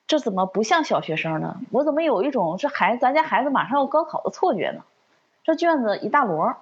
[0.09, 1.61] 这怎么不像小学生呢？
[1.69, 4.81] 我怎么有一种这孩子咱家孩子马上要高考的错觉呢？
[5.43, 6.55] 这卷子一大摞，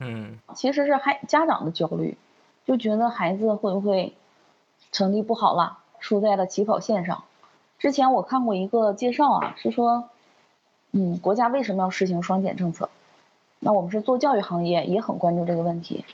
[0.00, 2.18] 嗯，其实是孩家长的焦虑，
[2.66, 4.14] 就觉得孩子会不会
[4.90, 7.22] 成绩不好了，输在了起跑线上。
[7.78, 10.08] 之前我看过一个介绍啊，是说，
[10.90, 12.90] 嗯，国家为什么要实行双减政策？
[13.60, 16.04] 那我们是做教育行业，也很关注这个问题。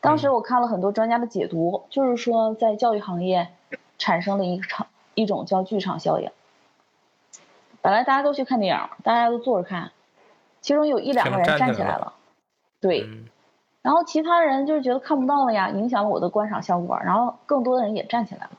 [0.00, 3.48] 当时我看了很多专家的解读，就是说在教育行业
[3.98, 6.30] 产生了一场一种叫剧场效应。
[7.82, 9.92] 本来大家都去看电影，大家都坐着看，
[10.60, 12.12] 其中有一两个人站起来了，
[12.80, 13.08] 对，
[13.82, 18.50] 然后其他人就是觉得看不到了呀，影响了我的观赏效果，然后更多的人也站起来了。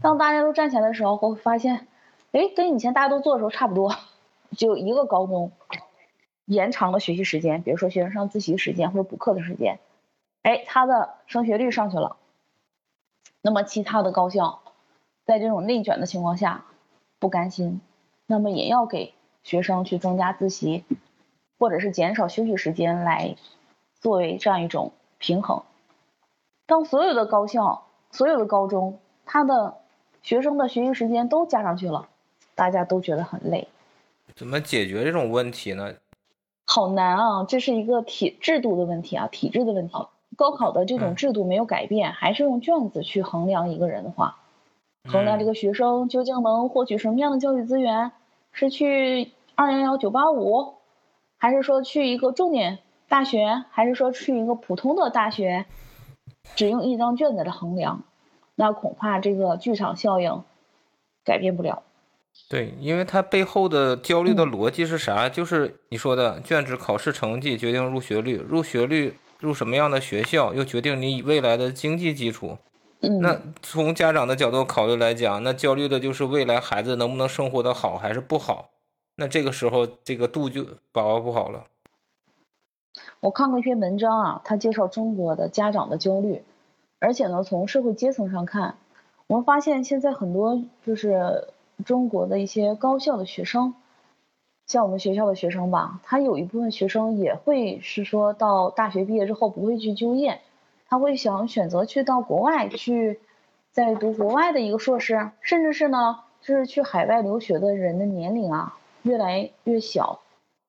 [0.00, 1.86] 当大家都站起来的时候，会发现，
[2.32, 3.94] 哎，跟以前大家都坐的时候差不多，
[4.56, 5.52] 就一个高中
[6.46, 9.78] 延长了学习时间，比如说学生上自习时间或者补课的时间。
[10.42, 12.16] 哎，他的升学率上去了，
[13.40, 14.60] 那么其他的高校
[15.24, 16.64] 在这种内卷的情况下
[17.18, 17.80] 不甘心，
[18.26, 20.84] 那么也要给学生去增加自习，
[21.58, 23.36] 或者是减少休息时间来
[24.00, 25.62] 作为这样一种平衡。
[26.66, 29.76] 当所有的高校、所有的高中，他的
[30.22, 32.08] 学生的学习时间都加上去了，
[32.54, 33.68] 大家都觉得很累。
[34.34, 35.94] 怎么解决这种问题呢？
[36.64, 39.94] 好难啊，这是一个体制度的问题啊，体制的问题。
[40.36, 44.38] 高考的这种制度没有改变，还是用卷子去衡量一个人的话，
[45.04, 48.12] 衡量这个学生究竟能获取什么样的教育资源，
[48.52, 50.74] 是去二幺幺九八五，
[51.38, 52.78] 还是说去一个重点
[53.08, 55.66] 大学，还是说去一个普通的大学，
[56.54, 58.04] 只用一张卷子来衡量，
[58.54, 60.42] 那恐怕这个剧场效应
[61.24, 61.82] 改变不了。
[62.48, 65.28] 对，因为它背后的焦虑的逻辑是啥？
[65.28, 69.16] 就是你说的卷子考试成绩决定入学率，入学率。
[69.40, 72.58] 入什么样的学校，又决定你未来的经济基础。
[73.20, 78.70] 那从家长的角度考虑来讲，那焦虑的就是未来孩子能不能生活的好还是不好。
[79.16, 81.64] 那这个时候，这个度就把握不好了。
[83.20, 86.42] 我看过一篇文章啊，他介绍中国的家长的焦虑，
[86.98, 88.76] 而且呢，从社会阶层上看，
[89.26, 91.48] 我们发现现在很多就是
[91.84, 93.74] 中国的一些高校的学生。
[94.66, 100.40] 像我们学校的学生吧，他有一部分学生也会是说到大学毕业之后不会去就业，
[100.92, 103.18] 他会想选择去到国外去
[103.70, 110.20] 再读国外的一个硕士，甚至是呢，就是去海外留学的人的年龄啊越来越小。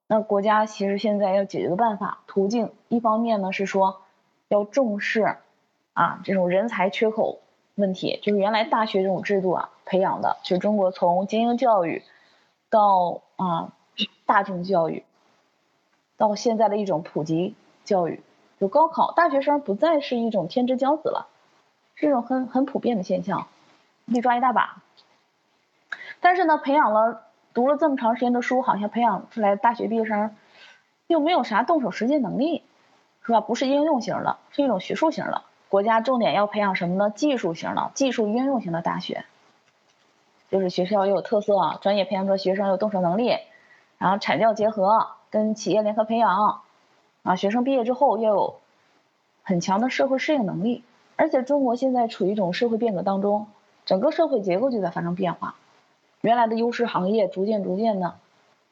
[0.08, 4.00] 那国家其实现在要解决的办法途径，一方面呢是说
[4.48, 5.36] 要重视
[5.92, 7.40] 啊这种人才缺口
[7.76, 12.02] 问题，就是原来大学这种制度啊培养的，就中国从精英教育
[12.70, 13.74] 到啊。
[14.26, 15.04] 大众教育
[16.18, 17.54] 到现在的一种普及
[17.84, 18.22] 教育，
[18.64, 21.28] 就高考，大学生不再是一种天之骄子了，
[21.96, 23.48] 是一种很很普遍的现象，
[24.08, 24.82] 可以抓一大把。
[26.22, 30.34] 但是呢，培养了读了这么长时间的书，好像培养出来大学毕业生
[31.08, 32.64] 又没有啥动手实践能力，
[33.26, 33.42] 是吧？
[33.42, 35.42] 不是应用型的，是一种学术型的。
[35.68, 37.10] 国家重点要培养什么呢？
[37.10, 39.26] 技术型的、技术应用型的大学，
[40.50, 43.40] 就是学校又有特色，专业培养出学生有动手能力。
[43.98, 46.62] 然后产教结合，跟企业联合培养，
[47.24, 48.60] 啊，学生毕业之后要有
[49.42, 50.84] 很强的社会适应能力。
[51.16, 53.48] 而且中国现在处于一种社会变革当中，
[53.86, 55.56] 整个社会结构就在发生变化，
[56.22, 58.16] 原来的优势行业逐渐逐渐的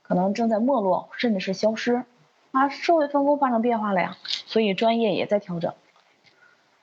[0.02, 2.04] 可能正在没落，甚至是消失。
[2.52, 5.74] 啊，社会分工发生变化了呀，所以专业也在调整。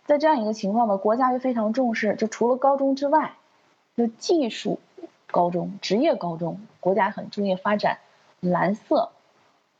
[0.07, 3.35] 在这样一个情况呢，国家就非常重视，就除了高中之外，
[3.97, 4.79] 就技术
[5.27, 7.99] 高中、职业高中，国家很注意发展。
[8.41, 9.11] 蓝色、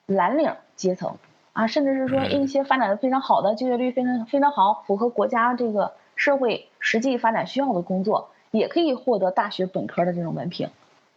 [0.05, 1.17] 蓝领阶层
[1.59, 10.71] 啊，甚至是说一些发展的非常好的、就业率非常非常好、符合国家这个社会实际发展需要的工作，也可以获得大学本科的这种文凭。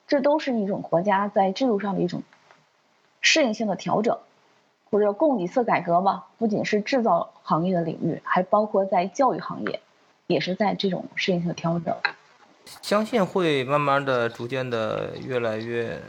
[0.08, 2.24] 这都是一种国家在制度上的一种
[3.22, 4.18] 适应性的调整，
[4.90, 6.26] 或者供给侧改革吧。
[6.40, 9.80] 不仅是制造行业的领域，还包括在教育行业，
[10.26, 11.96] 也是在这种适应性的调整。
[12.82, 16.00] 相信会慢慢的、逐渐的越来越。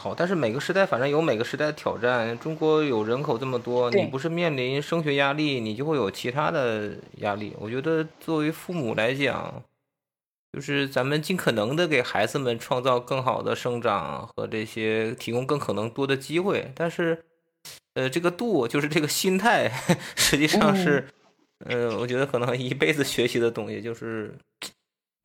[0.00, 2.38] 好，但是每个时代反正有每个时代的挑战。
[2.38, 7.52] 中国有人口这么多，你不是面临升学压力，你就会有其他的压力。
[7.58, 9.60] 我觉得作为父母来讲，
[10.52, 16.70] 就是咱们尽可能的给孩子们创造更好的生长和这些提供更可能多的机会。
[16.76, 17.24] 但是，
[17.94, 19.68] 呃，这个度就是这个心态，
[20.14, 21.08] 实际上是，
[21.66, 24.38] 呃，我觉得可能一辈子学习的东西就是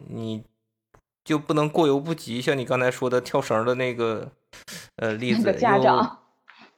[0.10, 0.44] 你。
[1.24, 4.30] 就不能过犹不及，像你刚才说的跳绳的那个
[4.98, 6.20] 呃例子，家长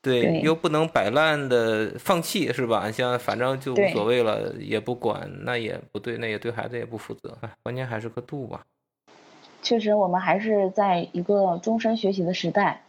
[0.01, 2.91] 对，又不能摆烂的放弃，是吧？
[2.91, 7.35] 像反正就无所谓了，也不管，那也不对，那也对孩子也不负责。
[7.41, 8.61] 哎关键还是个度吧。
[9.63, 12.83] 确实，我们还是在一个终身学习的时代，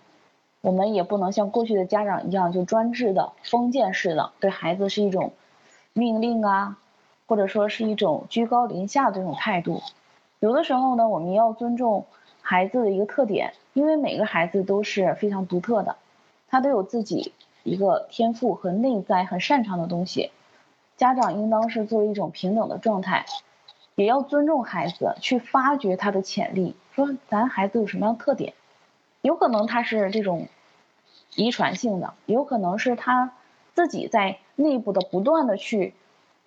[0.61, 5.33] 我们也不能像过去的家长一样，就专制的、封建式的对孩子是一种
[5.95, 6.77] 命令啊，
[7.27, 9.81] 或者说是一种居高临下的这种态度。
[10.39, 12.07] 有的时候呢，我们要尊重
[12.43, 15.97] 孩子的一个特点，因为每个孩子都是非常独特的，
[16.49, 17.33] 他都有自己
[17.65, 20.31] 一个天赋和内在很擅长的东西。
[20.97, 23.27] 家长应当是作为一种平等的状态，
[23.95, 26.77] 也要尊重孩子，去发掘他的潜力。
[26.95, 28.55] 说咱孩子有什么样特点？
[29.23, 30.49] 有可能他是这种
[31.35, 33.33] 遗传性的，有可能是他
[33.75, 35.95] 自己在内部的不断的去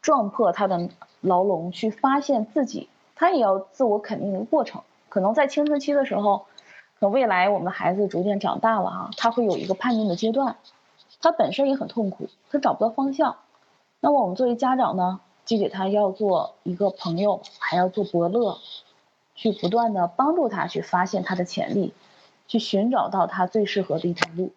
[0.01, 0.89] 撞破他的
[1.21, 2.87] 牢笼，去发现自己，
[3.19, 4.81] 他也要自我肯定的过程。
[5.09, 6.45] 可能在青春期的时候，
[7.01, 10.55] 可未来我们的孩子逐渐长大了哈，他会有一个叛逆的阶段，
[11.19, 13.35] 他本身也很痛苦，他找不到方向。
[13.99, 18.57] 那么我们作为家长呢，就给他要做一个朋友，还要做伯乐，
[19.35, 21.93] 去不断的帮助他去发现他的潜力，
[22.47, 24.53] 去寻找到他最适合的一条路。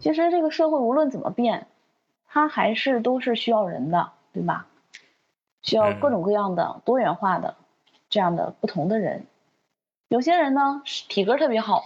[0.00, 1.68] 其实这个社会无论怎么变，
[2.26, 4.66] 它还是都是需要人的，对吧？
[5.62, 7.54] 需要各种各样的多元化的
[8.10, 9.26] 这样的不同的人。
[10.08, 11.84] 有些人呢体格特别好，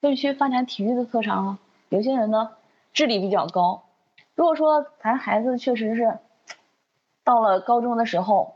[0.00, 1.58] 可以去发展体育的特长啊；
[1.88, 2.52] 有些人呢
[2.92, 3.82] 智力比较高。
[4.34, 6.18] 如果说咱孩子确实是
[7.24, 8.54] 到了高中的时候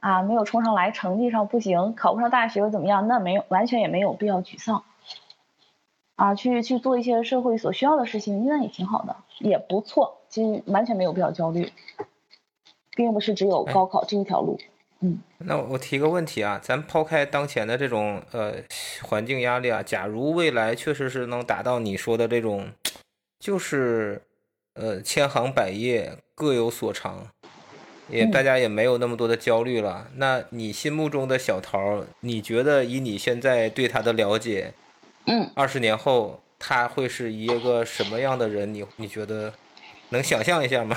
[0.00, 3.06] 啊，没有冲上来，成绩上不行，考不上大学怎么样？
[3.06, 4.82] 那没有，完全也没有必要沮丧
[6.16, 10.18] 啊，去去做一些社会所需要的事情，那也挺好的，也不错。
[10.28, 11.72] 其实完全没有必要焦虑，
[12.96, 14.58] 并不是只有高考这一条路。
[15.00, 18.54] 嗯，那我提个问题啊，咱抛开当前的这种呃
[19.02, 22.70] 环境压力啊，假如未来确实是能达到你说的这种，
[23.38, 24.22] 就是。
[24.74, 27.26] 呃，千行百业各有所长，
[28.08, 30.08] 也大家也没有那么多的焦虑了。
[30.14, 34.72] 那你心目中的小桃，你觉得以你现在对他的了解，
[35.26, 38.72] 嗯，二十年后他会是一个什么样的人？
[38.72, 39.52] 你你觉得
[40.10, 40.96] 能想象一下吗？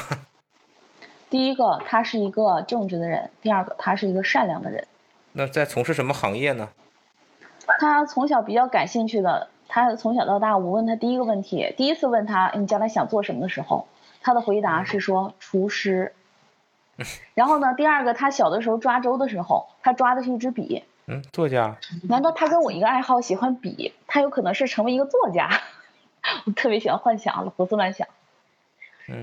[1.34, 4.86] 第一个，他是一个正直的人；第二个，他是一个善良的人。
[5.32, 6.70] 那在从事什么行业呢？
[7.80, 9.48] 他从小比较感兴趣的。
[9.68, 13.88] 他从小到大，我问他第一个问题，第一次问他你将来想做什么的时候，
[14.22, 16.14] 他的回答是说厨师。
[17.34, 20.84] 然后呢，第二个他小的时候抓周的时候，他抓的是一支笔。
[21.08, 21.78] 嗯，作家。
[22.08, 23.96] 难道他跟我一个爱好，喜欢笔？
[24.06, 25.50] 他有可能是成为一个作家。
[26.46, 28.08] 我特别喜欢幻想，胡思乱想。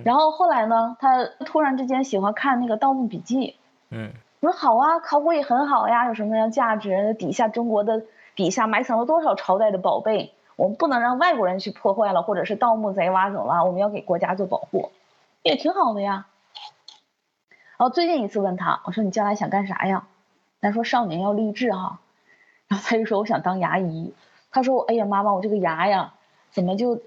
[0.04, 3.36] 然后后来呢，他突然之间喜欢看那个《盗墓笔记》。
[3.90, 4.12] 嗯。
[4.40, 7.12] 我说好啊，考古也很好呀，有什么样价值？
[7.14, 8.02] 底下中国的。
[8.36, 10.32] 底下埋藏了多少朝代的宝贝？
[10.56, 14.90] 我们不能让外国人去破坏了，或者是盗墓贼挖走了，我们要给国家做保护，
[15.42, 16.26] 也挺好的呀。
[17.76, 20.06] 然后最近一次问他，我说你将来想干啥呀？
[20.62, 21.98] 他说少年要立志哈。
[22.68, 24.14] 然后他就说我想当牙医。
[24.50, 26.14] 他说哎呀妈妈，我这个牙呀，
[26.50, 27.00] 怎么就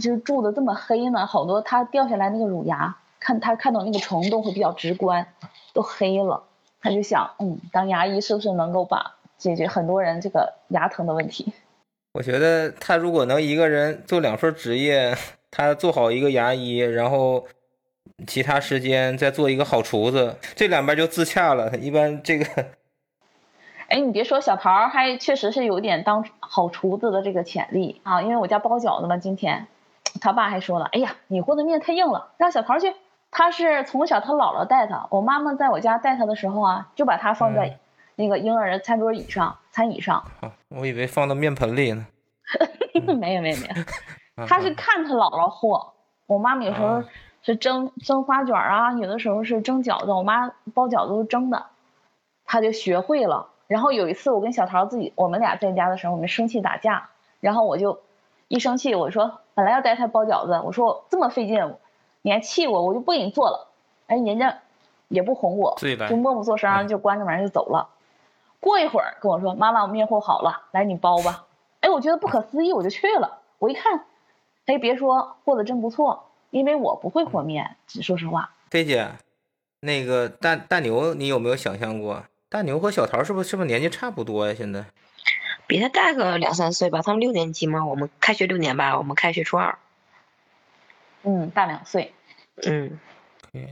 [0.00, 1.26] 就蛀的这么黑呢？
[1.26, 5.26] 好多他掉下来那个乳牙，看他看到那个虫洞会比较直观，
[5.72, 6.42] 都黑了。
[6.80, 11.52] 他就想，嗯，当牙医是不是能够把解决很多人这个牙疼的问题。
[12.12, 15.16] 我觉得他如果能一个人做两份职业，
[15.50, 17.46] 他做好一个牙医，然后
[18.26, 21.76] 其他时间再做一个好厨子，这两边就自洽了。
[21.78, 22.66] 一般这个，
[23.94, 28.22] 哎，你别说，小桃还确实是有点当好厨子的这个潜力啊。
[28.22, 29.68] 因为我家包饺子嘛，今天
[30.20, 32.92] 他爸还说了，哎呀，你和的面太硬了，让小桃去。
[33.30, 37.78] 他是从小他姥姥带他，我妈妈在我家带他的时候啊，就把他放在。
[38.16, 40.24] 那个婴儿的餐桌椅上，餐椅上，
[40.68, 42.06] 我以为放到面盆里呢。
[42.94, 43.66] 没有没有没
[44.38, 45.94] 有，他是看他姥姥和。
[46.26, 47.02] 我妈妈有时候
[47.42, 51.66] 是蒸蒸花卷啊，有的时候是蒸饺子，我妈包饺子都蒸的，
[52.44, 53.48] 他就学会了。
[53.66, 57.10] 然后有一次我跟小桃自己，我们俩在家的时候，我们生气打架，
[57.40, 58.00] 然后我就
[58.48, 61.74] 一生气，我说本来要带他包饺子，我说这么费劲，
[62.22, 63.68] 你还气我，我就不给你做了。
[64.06, 64.58] 哎，人家
[65.08, 65.76] 也不哄我，
[66.08, 67.88] 就默默作声，就关着门就走了。
[68.60, 71.46] 过一会儿跟我说：“妈妈，我面和好了，来你包吧。”
[71.80, 73.40] 哎，我觉得不可思议，我就去了。
[73.58, 74.04] 我一看，
[74.66, 78.50] 哎，别说和的真不错，因为我不会和面，说实话。
[78.70, 79.08] 飞姐，
[79.80, 82.24] 那个大大牛，你有没有想象过，
[82.54, 84.54] 大牛和小桃是不是是不是年纪差不多呀？
[84.56, 84.84] 现在
[85.66, 89.76] 比他大个两三岁吧，他们六年级嘛，我们开学六年吧，我们开学初二。
[91.24, 92.14] 嗯，大两岁。
[92.64, 93.00] 嗯。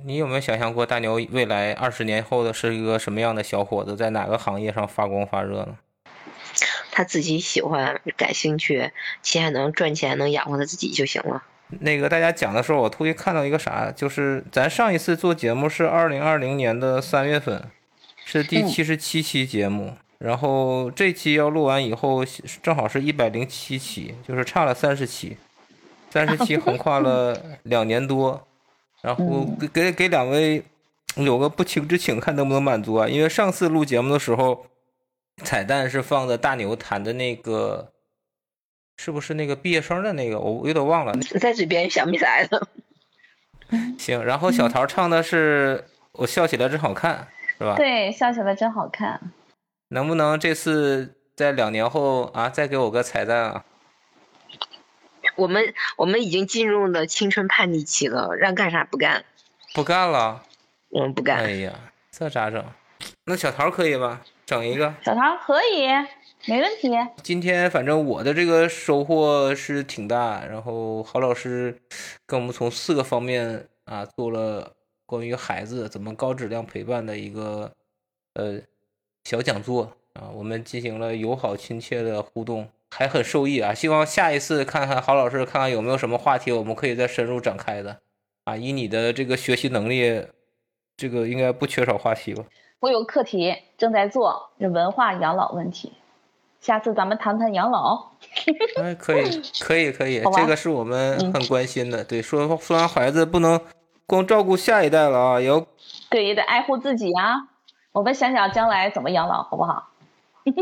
[0.05, 5.79] 你有没有想象过大牛未来二十年后的是一个什么样的小伙子，在哪个行业上发光发热呢？
[6.91, 8.91] 他自己喜欢、感兴趣，
[9.23, 11.45] 且能赚钱、能养活他自己就行了。
[11.69, 17.71] 那个大家讲的时候，我突然看到一个啥，就是咱上一次做节目是二零二零年的三月份，
[18.41, 19.95] 是第七十七期节目。
[20.19, 22.25] 然后这期要录完以后，
[22.63, 25.37] 正好是一百零七期，就是差了三十期，
[26.11, 28.47] 三十期横跨了 两年多。
[29.03, 30.63] 然后给给给两位
[31.17, 33.09] 有个不情之请，看能不能满足啊？
[33.09, 34.65] 因为上次录节目的时候，
[35.43, 37.91] 彩蛋是放的大牛弹的那个，
[38.97, 40.39] 是不是那个毕业生的那个？
[40.39, 41.13] 我有点忘了。
[41.41, 42.69] 在嘴边想不起来了。
[43.99, 47.27] 行，然后小桃唱的是我笑起来真好看，
[47.63, 47.77] 是吧？
[47.77, 49.21] 对，笑起来真好看。
[49.89, 53.65] 能不能这次在两年后啊，再给我个彩蛋啊？
[55.37, 59.25] 我们我们已经进入了青春叛逆期了，让干啥不干？
[59.75, 60.43] 不干了。
[60.91, 61.37] 我们，不干。
[61.37, 61.73] 哎呀，
[62.11, 62.65] 这咋整？
[63.27, 64.23] 那小桃可以吧？
[64.45, 64.93] 整一个。
[65.05, 65.87] 小桃可以，
[66.47, 66.91] 没问题。
[67.23, 71.81] 今天反正我的这个收获是挺大，然后郝老师
[72.27, 74.73] 跟我们从四个方面啊做了
[75.13, 77.71] 关于孩子怎么高质量陪伴的一个
[78.33, 78.59] 呃
[79.25, 82.67] 小讲座啊，我们进行了友好亲切的互动。
[82.95, 83.73] 还很受益啊！
[83.73, 87.99] 希望下一次看看郝老师，看看有没有什么话题我们可以再深入展开的
[88.45, 88.55] 啊！
[88.55, 90.27] 以你的这个学习能力，
[90.95, 92.45] 这个应该不缺少话题吧？
[92.81, 95.91] 我有课题正在做，是文化养老问题，
[96.61, 98.11] 下次咱们谈谈养老。
[98.77, 102.05] 哎，可以，可以，可以， 这个是我们很关心的。
[102.05, 103.59] 对，说说完孩子不能
[104.13, 105.67] 光照顾下一代了啊，也要
[106.11, 107.49] 对，也得爱护自己啊！
[107.93, 109.89] 我们想想将来怎么养老，好不好？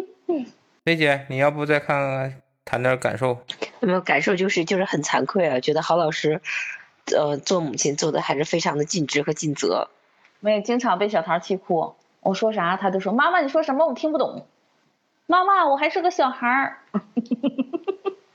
[0.87, 3.37] 菲姐，你要不再看看，谈点感受？
[3.81, 4.37] 有没有感受？
[4.37, 6.41] 就是就是很惭愧啊，觉得郝老师，
[7.19, 9.89] 呃，做母亲做的还是非常的尽职和尽责。
[10.39, 14.47] 我也经常被小桃气哭，我说啥他就说妈妈你说什么我听不懂，
[15.27, 16.79] 妈妈我还是个小孩儿，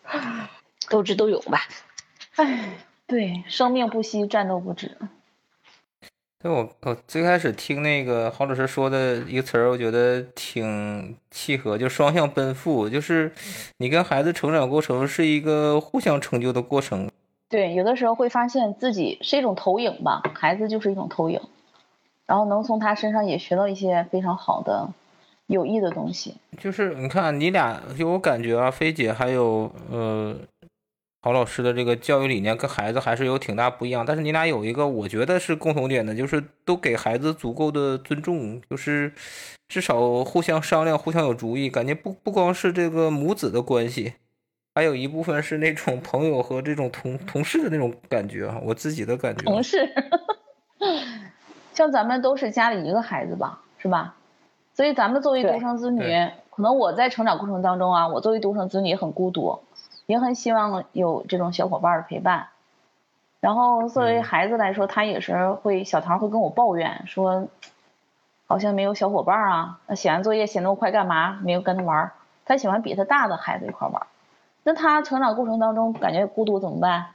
[0.91, 1.61] 斗智斗勇吧。
[2.35, 2.71] 哎，
[3.07, 4.97] 对，生命不息，战斗不止。
[6.41, 13.31] 对我我最开始听那个郝老师说的一个词儿，我觉得挺契合，就双向奔赴，就是
[13.77, 17.09] 你跟孩子成长过程是一个互相成就的过程。
[17.49, 21.39] 对，有的时候会发现自己是一种投影吧，孩子就是一种投影，
[22.25, 24.89] 然后能从他身上也学到一些非常好的、
[25.47, 26.35] 有益的东西。
[26.59, 30.35] 就是你看你俩，就我感觉啊，菲姐还有呃。
[31.25, 39.11] 郝老师的这个教育理念跟孩子还是有挺大不一样，但是你俩有一个我觉得是共同点的，就是都给孩子足够的尊重，就是
[39.67, 44.13] 至少互相商量、互相有主意，感觉不不光是这个母子的关系，
[44.75, 49.45] 还有一部分是那种朋友和这种同同事的那种感觉啊，我自己的感觉。
[49.45, 49.79] 同事，
[51.73, 54.13] 像咱们都是家里一个孩子吧，是吧？
[54.75, 56.03] 所以咱们作为独生子女，
[56.51, 59.57] 可能我在成长过程当中啊，我作为独生子女也很孤独。
[60.05, 62.47] 也很希望有这种小伙伴的陪伴，
[63.39, 67.47] 然后作为孩子来说，他也是会小唐会跟我抱怨说，
[68.45, 71.39] 好像没有小伙伴啊，那写完作业写那么快干嘛？
[71.41, 72.11] 没有跟他玩，
[72.45, 74.05] 他喜欢比他大的孩子一块玩。
[74.63, 77.07] 那他成长过程当中感觉孤独怎么办？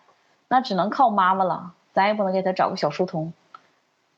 [0.49, 3.32] 那只能靠妈妈了，咱也不能给他找个小书童，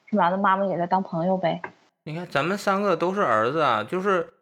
[0.06, 0.30] 是吧？
[0.30, 1.60] 那妈妈给他当朋友呗。
[2.04, 4.32] 你看咱们三个都是儿子啊，就是。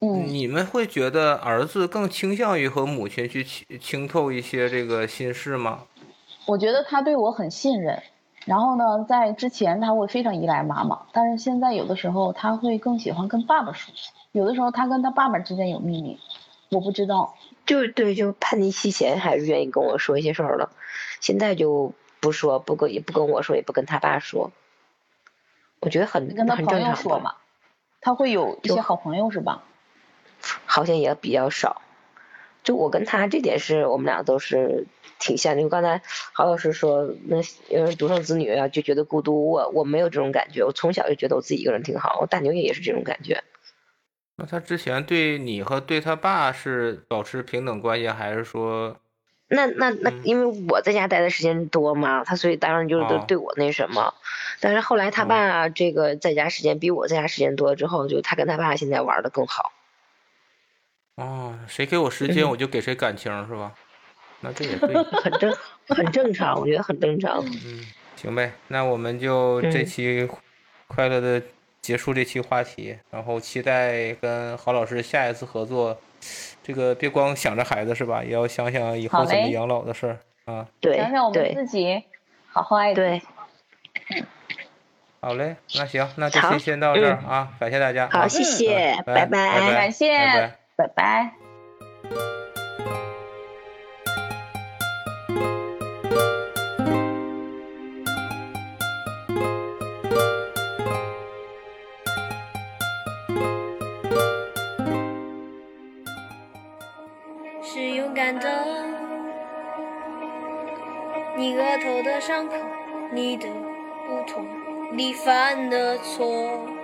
[0.00, 5.80] 你们会觉得儿子更倾向于和母亲去倾倾透一些这个心事吗？
[6.46, 8.02] 我觉得他对我很信任，
[8.46, 13.92] 然后呢，在之前他会非常依赖妈妈，但是现在有的时候他会更喜欢跟爸爸说，
[14.32, 16.18] 有的时候他跟他爸爸之间有秘密，
[16.70, 17.34] 我不知道。
[17.66, 20.70] 就对，就叛逆期前还是愿意跟我说一些事儿了，
[21.20, 24.50] 现在就不说，不跟也不跟我说，也不跟他爸说。
[25.80, 27.34] 我觉得很跟他朋友说嘛，
[28.00, 29.62] 他会有一些好朋友是吧？
[30.66, 31.82] 好像也比较少，
[32.62, 34.86] 就我跟他这点是我们俩都是
[35.18, 35.56] 挺像。
[35.56, 36.02] 因为刚才
[36.32, 37.38] 郝老师说，那
[37.68, 39.50] 因为独生子女啊，就觉得孤独。
[39.50, 42.18] 我我没有这种感觉，我从小就觉得我自己一个人挺好。
[42.20, 43.42] 我大牛也也是这种感觉。
[44.36, 48.96] 那他之前对你和对他爸是保持平等关系，还是说？
[49.52, 54.14] 那那那，因为我在家待的时间多嘛，他所以当然就是都对我那什么。
[54.60, 59.72] 但是后来他爸这个在家时间比我在家时间多之后，就他跟他爸现在玩的更好。
[61.16, 63.72] 哦，谁给我时间，我就给谁感情，是吧？
[64.40, 65.54] 那这也对， 很正，
[65.88, 67.44] 很正常，我觉得很正常。
[67.44, 67.84] 嗯，
[68.16, 70.28] 行呗，那我们就这期
[70.86, 71.42] 快乐的
[71.82, 76.00] 结束这期话题，然后期待跟郝老师下一次合作。
[76.62, 78.22] 这个别光想着孩子是吧？
[78.22, 80.66] 也要想想以后怎么养老的事儿啊。
[80.80, 82.02] 对，想想我们自己，
[82.46, 83.20] 好好爱对。
[85.20, 88.08] 好嘞，那行，那这期先到这儿啊，感谢大家。
[88.10, 90.59] 好，谢谢，拜拜，感谢。
[90.80, 91.34] 拜拜。
[107.62, 108.64] 是勇敢的
[111.36, 112.54] 你额头的伤口
[113.12, 113.46] 你的
[114.08, 114.46] 不同
[114.96, 116.79] 你犯的错。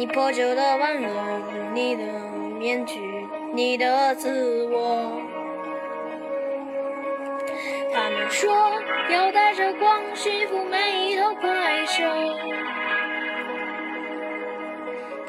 [0.00, 1.10] 你破旧的温柔，
[1.74, 2.02] 你的
[2.58, 2.98] 面具，
[3.52, 5.20] 你的自我。
[7.92, 8.50] 他们说
[9.10, 12.02] 要带着光驯服每一头怪兽。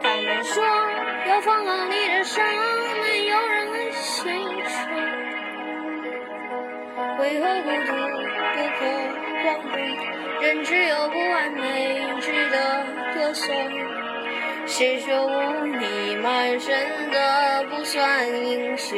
[0.01, 0.63] 他们说
[1.27, 2.41] 要放好你的伤，
[3.01, 4.89] 没有人会写出。
[7.19, 7.91] 为何孤独
[8.55, 8.87] 不可
[9.43, 9.77] 光荣？
[10.39, 13.53] 人只有不完美值得歌颂。
[14.71, 18.97] 谁说污泥满身的不算英雄？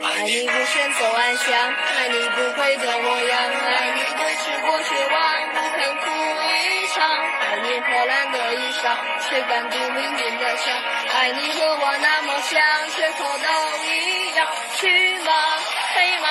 [0.00, 5.18] 爱你不选择安详，爱你不跪的模样，爱你对峙过绝望，
[5.50, 6.06] 不肯哭
[6.46, 7.02] 一场，
[7.42, 8.94] 爱你破烂的衣裳，
[9.28, 10.72] 却敢读命运的伤，
[11.12, 13.48] 爱你和我那么像，缺口都
[13.82, 15.58] 一样，去吗？
[15.92, 16.28] 配吗？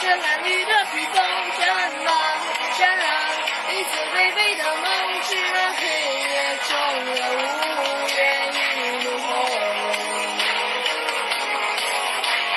[0.00, 1.22] 这褴褛的披风，
[1.60, 1.68] 战
[2.06, 2.10] 吗？
[2.78, 3.04] 战啊！
[3.70, 4.64] 一次卑微的
[5.28, 5.86] 梦，去了黑
[6.20, 6.70] 夜中
[7.14, 8.18] 的无言
[8.54, 9.26] 与怒吼。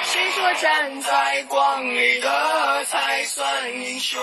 [0.03, 4.19] 谁说站在光里的才算英雄？